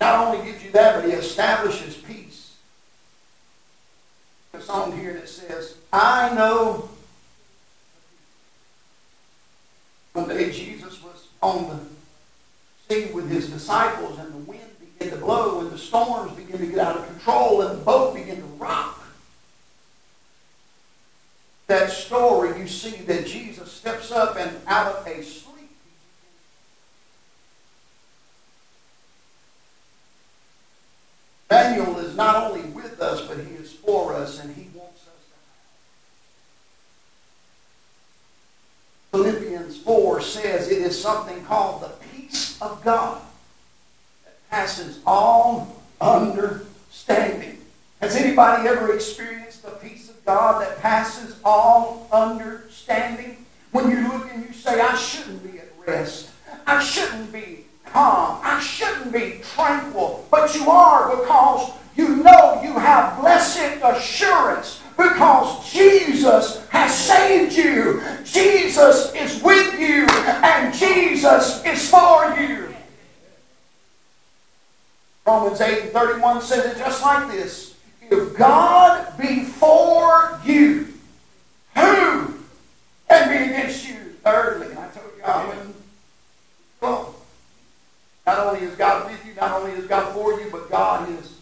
Not 0.00 0.26
only 0.26 0.50
gives 0.50 0.64
you 0.64 0.70
that, 0.72 0.96
but 0.96 1.04
he 1.04 1.12
establishes 1.12 1.96
peace. 1.96 2.56
A 4.54 4.60
song 4.60 4.98
here 4.98 5.12
that 5.14 5.28
says, 5.28 5.76
I 5.92 6.34
know 6.34 6.88
one 10.14 10.28
day 10.28 10.50
Jesus 10.50 11.02
was 11.02 11.28
on 11.42 11.68
the 11.68 11.89
with 12.90 13.30
his 13.30 13.48
disciples 13.48 14.18
and 14.18 14.32
the 14.34 14.38
wind 14.38 14.68
began 14.80 15.10
to 15.10 15.24
blow 15.24 15.60
and 15.60 15.70
the 15.70 15.78
storms 15.78 16.32
began 16.32 16.58
to 16.58 16.66
get 16.66 16.80
out 16.80 16.96
of 16.96 17.06
control 17.06 17.62
and 17.62 17.78
the 17.78 17.84
boat 17.84 18.14
began 18.14 18.36
to 18.36 18.42
rock. 18.58 18.96
That 21.68 21.90
story, 21.90 22.58
you 22.58 22.66
see 22.66 22.96
that 23.02 23.28
Jesus 23.28 23.70
steps 23.70 24.10
up 24.10 24.36
and 24.36 24.56
out 24.66 24.96
of 24.96 25.06
a 25.06 25.22
sleep 25.22 25.50
Daniel 31.50 31.98
is 31.98 32.14
not 32.14 32.36
only 32.36 32.62
with 32.70 33.00
us, 33.00 33.26
but 33.26 33.38
he 33.38 33.54
is 33.54 33.72
for 33.72 34.14
us, 34.14 34.38
and 34.40 34.54
he 34.54 34.68
wants 34.72 35.00
us 35.02 35.24
to 39.12 39.18
have. 39.18 39.34
Philippians 39.34 39.78
4 39.78 40.20
says 40.20 40.68
it 40.68 40.78
is 40.78 41.00
something 41.00 41.44
called 41.44 41.82
the 41.82 41.88
of 42.60 42.82
God 42.84 43.20
that 44.24 44.50
passes 44.50 45.00
all 45.06 45.82
understanding. 46.00 47.58
Has 48.00 48.16
anybody 48.16 48.68
ever 48.68 48.94
experienced 48.94 49.62
the 49.62 49.70
peace 49.70 50.08
of 50.08 50.24
God 50.24 50.62
that 50.62 50.80
passes 50.80 51.36
all 51.44 52.08
understanding? 52.12 53.44
When 53.72 53.90
you 53.90 54.08
look 54.08 54.32
and 54.32 54.46
you 54.46 54.52
say, 54.52 54.80
I 54.80 54.96
shouldn't 54.96 55.42
be 55.42 55.58
at 55.58 55.68
rest. 55.86 56.30
I 56.66 56.82
shouldn't 56.82 57.32
be 57.32 57.64
calm. 57.86 58.40
I 58.42 58.60
shouldn't 58.60 59.12
be 59.12 59.40
tranquil. 59.54 60.26
But 60.30 60.54
you 60.54 60.70
are 60.70 61.16
because 61.16 61.72
you 61.96 62.16
know 62.16 62.60
you 62.62 62.72
have 62.72 63.20
blessed 63.20 63.80
assurance 63.82 64.79
because 65.00 65.72
Jesus 65.72 66.66
has 66.68 66.94
saved 66.94 67.54
you. 67.54 68.02
Jesus 68.24 69.14
is 69.14 69.42
with 69.42 69.78
you 69.78 70.06
and 70.24 70.74
Jesus 70.74 71.64
is 71.64 71.88
for 71.88 72.36
you. 72.38 72.74
Romans 75.26 75.60
8 75.60 75.82
and 75.82 75.90
31 75.90 76.42
says 76.42 76.66
it 76.66 76.78
just 76.78 77.02
like 77.02 77.30
this. 77.30 77.76
If 78.10 78.36
God 78.36 79.16
be 79.18 79.44
for 79.44 80.40
you, 80.44 80.88
who 81.76 82.34
can 83.08 83.28
be 83.28 83.52
against 83.52 83.88
you? 83.88 83.94
Thirdly, 84.24 84.66
I 84.72 84.88
told 84.88 85.12
you 85.16 85.22
I 85.24 85.46
wouldn't. 85.46 85.76
Well, 86.80 87.14
not 88.26 88.38
only 88.38 88.60
is 88.60 88.74
God 88.74 89.10
with 89.10 89.24
you, 89.24 89.34
not 89.34 89.60
only 89.60 89.72
is 89.72 89.86
God 89.86 90.12
for 90.12 90.40
you, 90.40 90.48
but 90.50 90.68
God 90.70 91.08
is. 91.10 91.36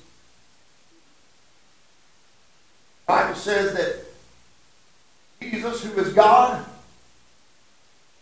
The 2.97 2.97
Bible 3.08 3.34
says 3.36 3.72
that 3.74 4.04
Jesus, 5.40 5.82
who 5.82 5.98
is 5.98 6.12
God, 6.12 6.64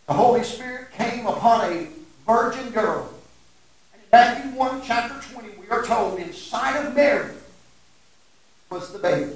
the 0.07 0.12
Holy 0.12 0.44
Spirit 0.44 0.92
came 0.92 1.27
upon 1.27 1.72
a 1.72 1.88
virgin 2.25 2.70
girl. 2.70 3.12
And 3.92 4.01
in 4.01 4.09
Matthew 4.12 4.51
1, 4.53 4.83
chapter 4.85 5.33
20, 5.33 5.59
we 5.59 5.68
are 5.70 5.83
told, 5.83 6.20
inside 6.20 6.77
of 6.87 6.94
Mary 6.94 7.35
was 8.70 8.92
the 8.92 9.01
baby. 9.01 9.33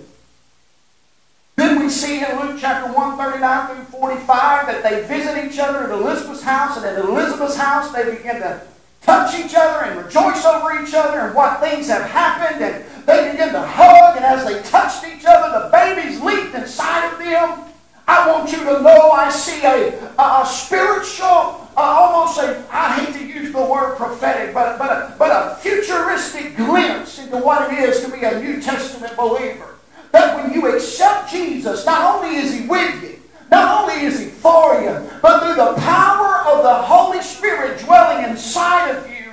Then 1.56 1.80
we 1.80 1.90
see 1.90 2.24
in 2.24 2.38
Luke 2.38 2.58
chapter 2.60 2.92
1, 2.92 3.18
39 3.18 3.74
through 3.74 3.84
45 3.86 4.66
that 4.68 4.82
they 4.84 5.04
visit 5.08 5.44
each 5.44 5.58
other 5.58 5.80
at 5.80 5.90
Elizabeth's 5.90 6.42
house, 6.42 6.76
and 6.76 6.86
at 6.86 7.04
Elizabeth's 7.04 7.56
house 7.56 7.92
they 7.92 8.04
begin 8.04 8.36
to 8.36 8.62
touch 9.02 9.34
each 9.34 9.54
other 9.56 9.84
and 9.84 10.04
rejoice 10.04 10.44
over 10.44 10.82
each 10.82 10.94
other 10.94 11.20
and 11.20 11.34
what 11.34 11.60
things 11.60 11.88
have 11.88 12.02
happened. 12.02 12.62
And 12.62 12.84
they 13.06 13.30
begin 13.30 13.52
to 13.52 13.62
hug, 13.62 14.16
and 14.16 14.24
as 14.24 14.46
they 14.46 14.62
touched 14.68 15.04
each 15.06 15.24
other, 15.26 15.64
the 15.64 15.70
babies 15.70 16.20
leaped 16.20 16.54
inside 16.54 17.12
of 17.12 17.18
them. 17.18 17.66
I 18.06 18.28
want 18.28 18.50
you 18.50 18.58
to 18.58 18.82
know 18.82 19.12
I 19.12 19.30
see 19.30 19.64
a, 19.64 19.96
a, 20.18 20.42
a 20.42 20.46
spiritual, 20.46 21.68
uh, 21.76 21.80
almost 21.80 22.40
a, 22.40 22.66
I 22.70 22.94
hate 22.94 23.14
to 23.14 23.24
use 23.24 23.52
the 23.52 23.62
word 23.62 23.96
prophetic, 23.96 24.52
but, 24.52 24.78
but, 24.78 24.90
a, 24.90 25.14
but 25.16 25.30
a 25.30 25.56
futuristic 25.60 26.56
glimpse 26.56 27.20
into 27.20 27.38
what 27.38 27.72
it 27.72 27.78
is 27.78 28.04
to 28.04 28.10
be 28.10 28.24
a 28.24 28.40
New 28.40 28.60
Testament 28.60 29.16
believer. 29.16 29.76
That 30.10 30.36
when 30.36 30.52
you 30.52 30.74
accept 30.74 31.30
Jesus, 31.30 31.86
not 31.86 32.16
only 32.16 32.36
is 32.36 32.52
He 32.52 32.66
with 32.66 33.00
you, 33.02 33.19
not 33.50 33.82
only 33.82 34.04
is 34.04 34.18
He 34.20 34.26
for 34.26 34.80
you, 34.80 35.10
but 35.22 35.40
through 35.40 35.56
the 35.56 35.80
power 35.80 36.42
of 36.46 36.62
the 36.62 36.74
Holy 36.74 37.20
Spirit 37.22 37.80
dwelling 37.80 38.28
inside 38.28 38.90
of 38.90 39.08
you, 39.10 39.32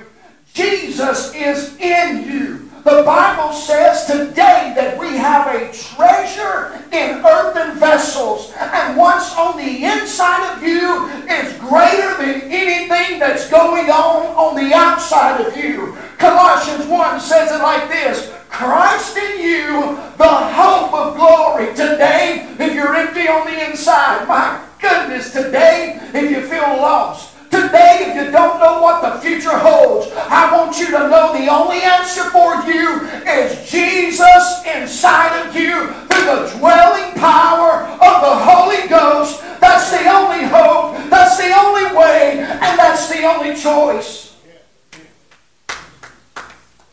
Jesus 0.54 1.34
is 1.34 1.76
in 1.78 2.30
you. 2.30 2.68
The 2.84 3.02
Bible 3.04 3.52
says 3.52 4.06
today 4.06 4.72
that 4.74 4.98
we 4.98 5.16
have 5.18 5.46
a 5.48 5.70
treasure 5.72 6.82
in 6.90 7.24
earthen 7.24 7.78
vessels, 7.78 8.52
and 8.58 8.96
what's 8.96 9.36
on 9.36 9.58
the 9.58 9.84
inside 9.84 10.56
of 10.56 10.62
you 10.62 11.06
is 11.28 11.52
greater 11.58 12.16
than 12.16 12.50
anything 12.50 13.18
that's 13.18 13.50
going 13.50 13.90
on 13.90 14.26
on 14.36 14.56
the 14.56 14.74
outside 14.74 15.44
of 15.44 15.56
you. 15.56 15.98
Colossians 16.18 16.86
1 16.86 17.20
says 17.20 17.52
it 17.52 17.62
like 17.62 17.88
this 17.88 18.32
Christ 18.58 19.16
in 19.16 19.38
you, 19.40 19.70
the 20.18 20.26
hope 20.26 20.92
of 20.92 21.14
glory. 21.14 21.66
Today, 21.76 22.44
if 22.58 22.74
you're 22.74 22.92
empty 22.92 23.28
on 23.28 23.46
the 23.46 23.70
inside, 23.70 24.26
my 24.26 24.60
goodness, 24.80 25.32
today, 25.32 26.00
if 26.12 26.28
you 26.28 26.42
feel 26.42 26.66
lost, 26.82 27.36
today, 27.52 28.10
if 28.10 28.16
you 28.16 28.32
don't 28.32 28.58
know 28.58 28.82
what 28.82 29.00
the 29.00 29.20
future 29.20 29.56
holds, 29.56 30.10
I 30.12 30.52
want 30.52 30.76
you 30.76 30.86
to 30.86 31.08
know 31.08 31.38
the 31.38 31.46
only 31.46 31.82
answer 31.82 32.24
for 32.30 32.56
you 32.66 33.06
is 33.30 33.70
Jesus 33.70 34.66
inside 34.66 35.46
of 35.46 35.54
you 35.54 35.92
through 36.10 36.24
the 36.26 36.52
dwelling 36.58 37.14
power 37.14 37.86
of 37.86 38.22
the 38.26 38.36
Holy 38.42 38.88
Ghost. 38.88 39.40
That's 39.60 39.92
the 39.92 40.10
only 40.10 40.42
hope, 40.42 40.96
that's 41.08 41.38
the 41.38 41.54
only 41.54 41.96
way, 41.96 42.40
and 42.40 42.76
that's 42.76 43.08
the 43.08 43.22
only 43.22 43.54
choice. 43.54 44.27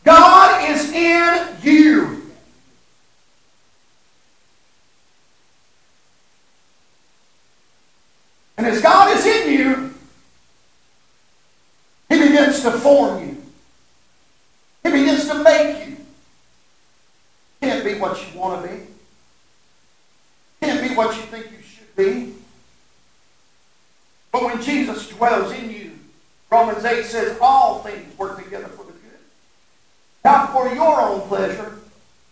God 0.06 0.70
is 0.70 0.92
in 0.92 1.48
you. 1.62 2.22
And 8.56 8.68
as 8.68 8.80
God 8.80 9.16
is 9.16 9.26
in 9.26 9.52
you, 9.52 9.94
He 12.08 12.20
begins 12.20 12.62
to 12.62 12.70
form 12.70 13.20
you. 13.20 13.42
He 14.84 14.90
begins 14.92 15.26
to 15.26 15.42
make 15.42 15.88
you. 15.88 15.96
Can't 17.60 17.84
be 17.84 17.94
what 17.98 18.16
you 18.16 18.38
want 18.38 18.62
to 18.62 18.68
be. 18.68 18.80
Can't 20.62 20.88
be 20.88 20.94
what 20.94 21.16
you 21.16 21.22
think 21.22 21.46
you 21.46 21.58
should 21.62 21.96
be. 21.96 22.32
But 24.30 24.44
when 24.44 24.62
Jesus 24.62 25.08
dwells 25.08 25.50
in 25.50 25.68
you, 25.68 25.98
Romans 26.48 26.84
8 26.84 27.04
says 27.04 27.36
all 27.40 27.80
things 27.80 28.16
work 28.16 28.40
together 28.44 28.68
for. 28.68 28.85
Not 30.26 30.50
for 30.50 30.74
your 30.74 31.00
own 31.00 31.20
pleasure, 31.28 31.78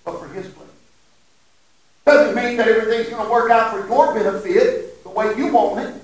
but 0.04 0.18
for 0.18 0.26
his 0.26 0.48
pleasure. 0.48 0.70
Doesn't 2.04 2.34
mean 2.34 2.56
that 2.56 2.66
everything's 2.66 3.08
going 3.08 3.24
to 3.24 3.30
work 3.30 3.52
out 3.52 3.70
for 3.70 3.86
your 3.86 4.12
benefit 4.12 5.00
the 5.04 5.10
way 5.10 5.32
you 5.36 5.52
want 5.52 5.78
it. 5.78 5.94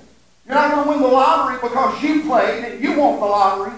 You're 0.47 0.55
not 0.55 0.71
going 0.71 0.85
to 0.85 0.91
win 0.91 1.03
the 1.03 1.09
lottery 1.09 1.59
because 1.61 2.01
you 2.01 2.23
played 2.23 2.65
and 2.65 2.81
you 2.81 2.97
want 2.97 3.19
the 3.19 3.27
lottery. 3.27 3.73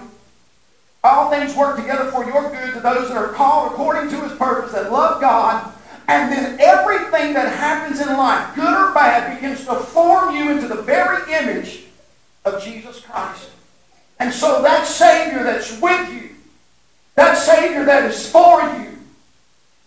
All 1.03 1.31
things 1.31 1.55
work 1.55 1.75
together 1.75 2.11
for 2.11 2.23
your 2.23 2.51
good 2.51 2.75
to 2.75 2.81
those 2.81 3.07
that 3.09 3.17
are 3.17 3.29
called 3.29 3.71
according 3.71 4.11
to 4.11 4.21
his 4.21 4.37
purpose, 4.37 4.73
that 4.73 4.91
love 4.91 5.19
God. 5.19 5.73
And 6.07 6.31
then 6.31 6.59
everything 6.59 7.33
that 7.33 7.51
happens 7.55 7.99
in 7.99 8.09
life, 8.09 8.53
good 8.53 8.63
or 8.63 8.93
bad, 8.93 9.41
begins 9.41 9.65
to 9.65 9.73
form 9.73 10.35
you 10.35 10.51
into 10.51 10.67
the 10.67 10.83
very 10.83 11.33
image 11.33 11.85
of 12.45 12.63
Jesus 12.63 12.99
Christ. 12.99 13.49
And 14.19 14.31
so 14.31 14.61
that 14.61 14.85
Savior 14.85 15.43
that's 15.43 15.81
with 15.81 16.13
you, 16.13 16.22
that 17.15 17.35
Savior 17.35 17.85
that 17.85 18.09
is 18.09 18.29
for 18.29 18.61
you, 18.61 18.97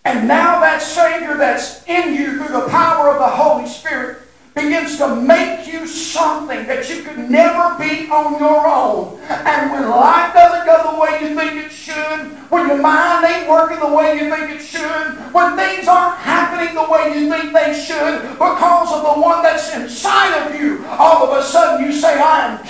and 0.04 0.28
now 0.28 0.60
that 0.60 0.82
Savior 0.82 1.36
that's 1.36 1.86
in 1.88 2.14
you 2.14 2.36
through 2.36 2.60
the 2.60 2.68
power 2.68 3.10
of 3.10 3.18
the 3.18 3.26
Holy 3.26 3.66
Spirit 3.66 4.18
begins 4.56 4.96
to 4.96 5.14
make 5.14 5.70
you 5.70 5.86
something 5.86 6.66
that 6.66 6.88
you 6.88 7.02
could 7.02 7.18
never 7.18 7.76
be 7.78 8.08
on 8.08 8.40
your 8.40 8.66
own. 8.66 9.20
And 9.28 9.70
when 9.70 9.90
life 9.90 10.32
doesn't 10.32 10.64
go 10.64 10.92
the 10.92 10.98
way 10.98 11.28
you 11.28 11.36
think 11.36 11.66
it 11.66 11.70
should, 11.70 12.32
when 12.50 12.66
your 12.66 12.78
mind 12.78 13.26
ain't 13.26 13.50
working 13.50 13.78
the 13.80 13.94
way 13.94 14.14
you 14.14 14.34
think 14.34 14.58
it 14.58 14.62
should, 14.62 15.12
when 15.34 15.56
things 15.56 15.86
aren't 15.86 16.16
happening 16.16 16.74
the 16.74 16.90
way 16.90 17.18
you 17.18 17.30
think 17.30 17.52
they 17.52 17.78
should 17.78 18.22
because 18.32 18.92
of 18.92 19.14
the 19.14 19.20
one 19.20 19.42
that's 19.42 19.74
inside 19.74 20.46
of 20.46 20.58
you, 20.58 20.86
all 20.86 21.28
of 21.28 21.38
a 21.38 21.42
sudden 21.42 21.84
you 21.84 21.92
say, 21.92 22.18
I 22.18 22.56
am, 22.56 22.60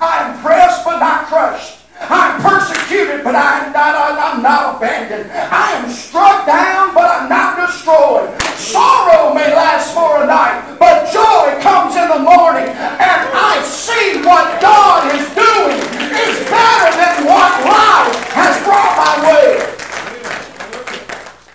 I 0.00 0.30
am 0.30 0.40
pressed 0.42 0.84
but 0.84 1.00
not 1.00 1.26
crushed. 1.26 1.81
I'm 2.08 2.40
persecuted, 2.42 3.24
but 3.24 3.34
I 3.34 3.66
am 3.66 3.72
not, 3.72 3.94
I'm 3.94 4.42
not 4.42 4.76
abandoned. 4.76 5.30
I 5.30 5.72
am 5.72 5.90
struck 5.90 6.46
down, 6.46 6.94
but 6.94 7.10
I'm 7.10 7.28
not 7.28 7.60
destroyed. 7.60 8.30
Sorrow 8.56 9.34
may 9.34 9.54
last 9.54 9.94
for 9.94 10.22
a 10.22 10.26
night, 10.26 10.76
but 10.78 11.10
joy 11.12 11.60
comes 11.62 11.96
in 11.96 12.08
the 12.08 12.18
morning. 12.18 12.68
And 12.68 13.20
I 13.34 13.62
see 13.64 14.18
what 14.24 14.60
God 14.60 15.14
is 15.14 15.26
doing 15.34 15.78
is 16.14 16.36
better 16.50 16.90
than 16.96 17.26
what 17.26 17.52
life 17.64 18.16
has 18.34 18.62
brought 18.64 18.94
my 18.98 19.14
way. 19.26 19.72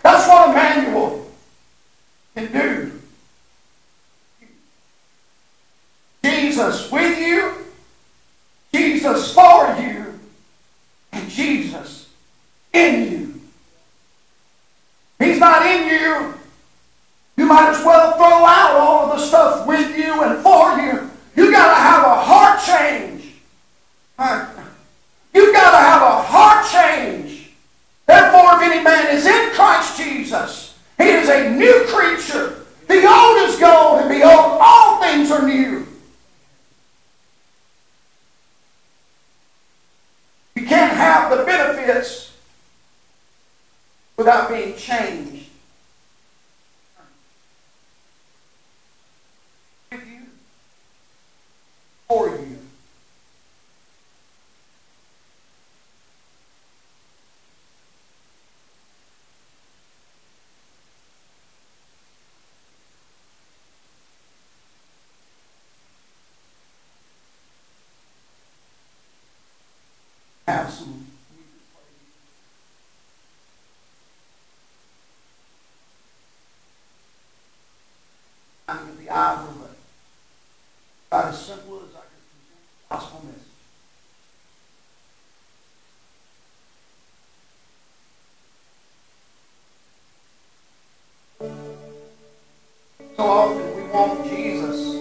That's 0.04 0.28
what 0.28 0.50
Emmanuel 0.50 1.30
can 2.36 2.52
do. 2.52 2.92
Jesus 6.24 6.92
with 6.92 7.20
you, 7.20 7.54
Jesus 8.74 9.34
for 9.34 9.76
you, 9.80 10.20
and 11.12 11.30
Jesus 11.30 12.10
in 12.74 13.12
you. 13.12 13.42
He's 15.20 15.40
not 15.40 15.66
in 15.66 15.88
you. 15.88 16.34
You 17.38 17.46
might 17.46 17.70
as 17.70 17.86
well 17.86 18.14
throw 18.18 18.46
out 18.46 18.72
all 18.76 19.12
of 19.12 19.20
the 19.20 19.26
stuff 19.26 19.68
with 19.68 19.96
you 19.98 20.24
and 20.24 20.42
for 20.42 20.78
you. 20.80 21.10
You 21.36 21.52
got 21.52 21.70
to 21.70 21.82
have 21.82 22.04
a 22.04 22.16
heart 22.16 22.60
change. 22.64 23.36
You've 25.34 25.54
got 25.54 25.72
to 25.72 25.78
have 25.78 26.02
a 26.02 26.22
heart 26.24 26.68
change. 26.72 27.52
Therefore, 28.08 28.56
if 28.56 28.62
any 28.64 28.84
man 28.84 29.16
is 29.16 29.26
in 29.26 29.52
Christ 29.54 29.98
Jesus, 29.98 30.76
he 30.98 31.04
is 31.04 31.30
a 31.30 31.52
new 31.52 31.86
creature. 31.88 32.66
The 32.88 33.06
old 33.06 33.50
is 33.50 33.60
gone, 33.60 34.02
and 34.02 34.10
behold, 34.10 34.60
all 34.60 35.02
things 35.02 35.30
are 35.30 35.48
new. 35.48 35.86
You 40.56 40.66
can't 40.66 40.94
have 40.94 41.30
the 41.30 41.44
benefits 41.44 42.36
without 44.18 44.50
being 44.50 44.76
changed. 44.76 45.50
With 49.92 50.08
you, 50.08 50.22
for 52.08 52.30
you. 52.30 52.58
have 70.48 70.72
some 70.72 71.06
the 79.00 79.10
eye 79.10 79.34
of 79.34 79.60
the 79.60 79.68
About 81.10 81.34
as 81.34 81.37
simple 81.48 81.78
as 81.78 81.96
I 81.96 82.04
present 82.04 82.44
the 82.90 82.96
gospel 82.96 83.22
message. 83.24 83.56
So 93.16 93.24
often 93.24 93.78
we 93.78 93.84
want 93.84 94.30
Jesus 94.30 94.92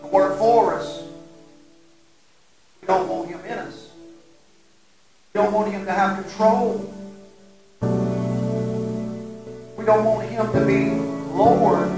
to 0.00 0.08
work 0.10 0.36
for 0.38 0.74
us. 0.74 1.04
We 2.80 2.88
don't 2.88 3.08
want 3.08 3.28
him 3.28 3.44
in 3.44 3.58
us. 3.58 3.90
We 5.32 5.40
don't 5.40 5.52
want 5.52 5.70
him 5.70 5.84
to 5.84 5.92
have 5.92 6.20
control. 6.20 6.92
We 9.78 9.84
don't 9.84 10.04
want 10.04 10.28
him 10.28 10.52
to 10.52 10.66
be 10.66 10.90
Lord. 11.32 11.89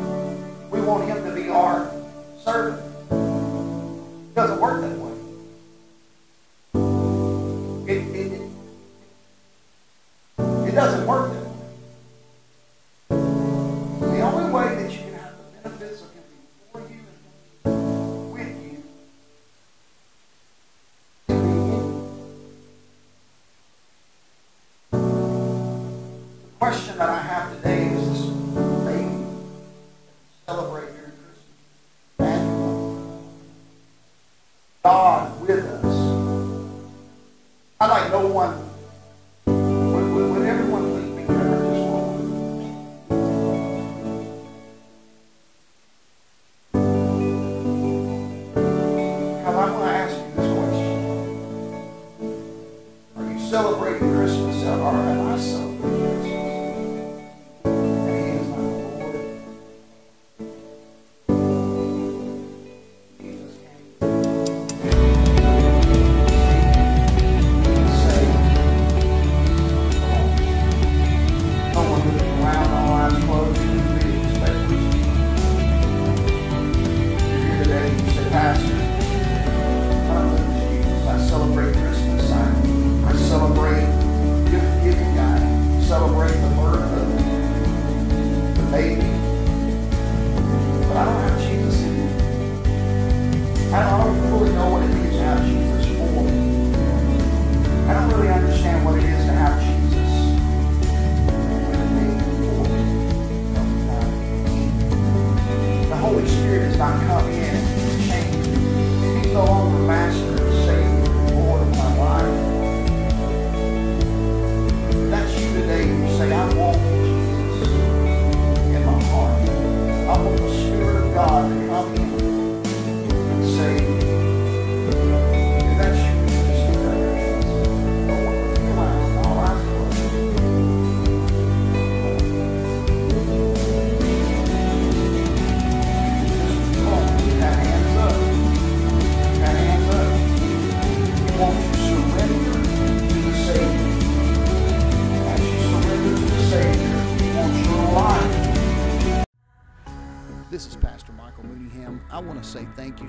God 34.93 35.41
with 35.41 35.65
us. 35.65 35.85
I'd 37.81 37.87
like 37.87 38.11
no 38.13 38.27
one, 38.27 38.59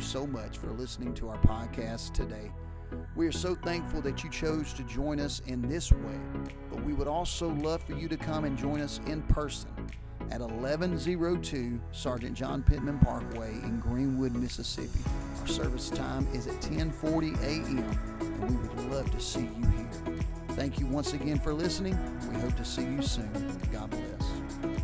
so 0.04 0.28
much 0.28 0.58
for 0.58 0.68
listening 0.72 1.14
to 1.16 1.30
our 1.30 1.38
podcast 1.38 2.14
today. 2.14 2.52
We 3.16 3.26
are 3.26 3.32
so 3.32 3.56
thankful 3.56 4.02
that 4.02 4.24
you 4.24 4.30
chose 4.30 4.74
to 4.74 4.84
join 4.84 5.20
us 5.20 5.42
in 5.48 5.62
this 5.62 5.92
way, 5.92 6.20
but 6.70 6.84
we 6.84 6.94
would 6.94 7.08
also 7.08 7.50
love 7.50 7.82
for 7.84 7.94
you 7.94 8.08
to 8.10 8.18
come 8.18 8.44
and 8.44 8.58
join 8.58 8.82
us 8.82 9.00
in 9.08 9.22
person 9.24 9.70
at 10.30 10.42
1102 10.42 11.80
Sergeant 11.92 12.36
John 12.36 12.64
Pittman 12.64 13.00
Parkway 13.00 13.52
in 13.64 13.80
Greenwood, 13.80 14.36
Mississippi. 14.36 15.00
Our 15.42 15.48
service 15.48 15.90
time 15.90 16.28
is 16.34 16.48
at 16.48 16.60
10:40 16.62 17.42
a.m. 17.42 18.00
and 18.20 18.62
we 18.62 18.68
would 18.68 18.92
love 18.92 19.10
to 19.12 19.20
see 19.20 19.42
you 19.58 19.68
here. 19.78 20.18
Thank 20.50 20.80
you 20.80 20.86
once 20.86 21.14
again 21.14 21.40
for 21.40 21.54
listening. 21.54 21.98
We 22.30 22.40
hope 22.40 22.56
to 22.58 22.66
see 22.66 22.84
you 22.84 23.02
soon. 23.02 23.32
God 23.72 23.90
bless. 23.90 24.84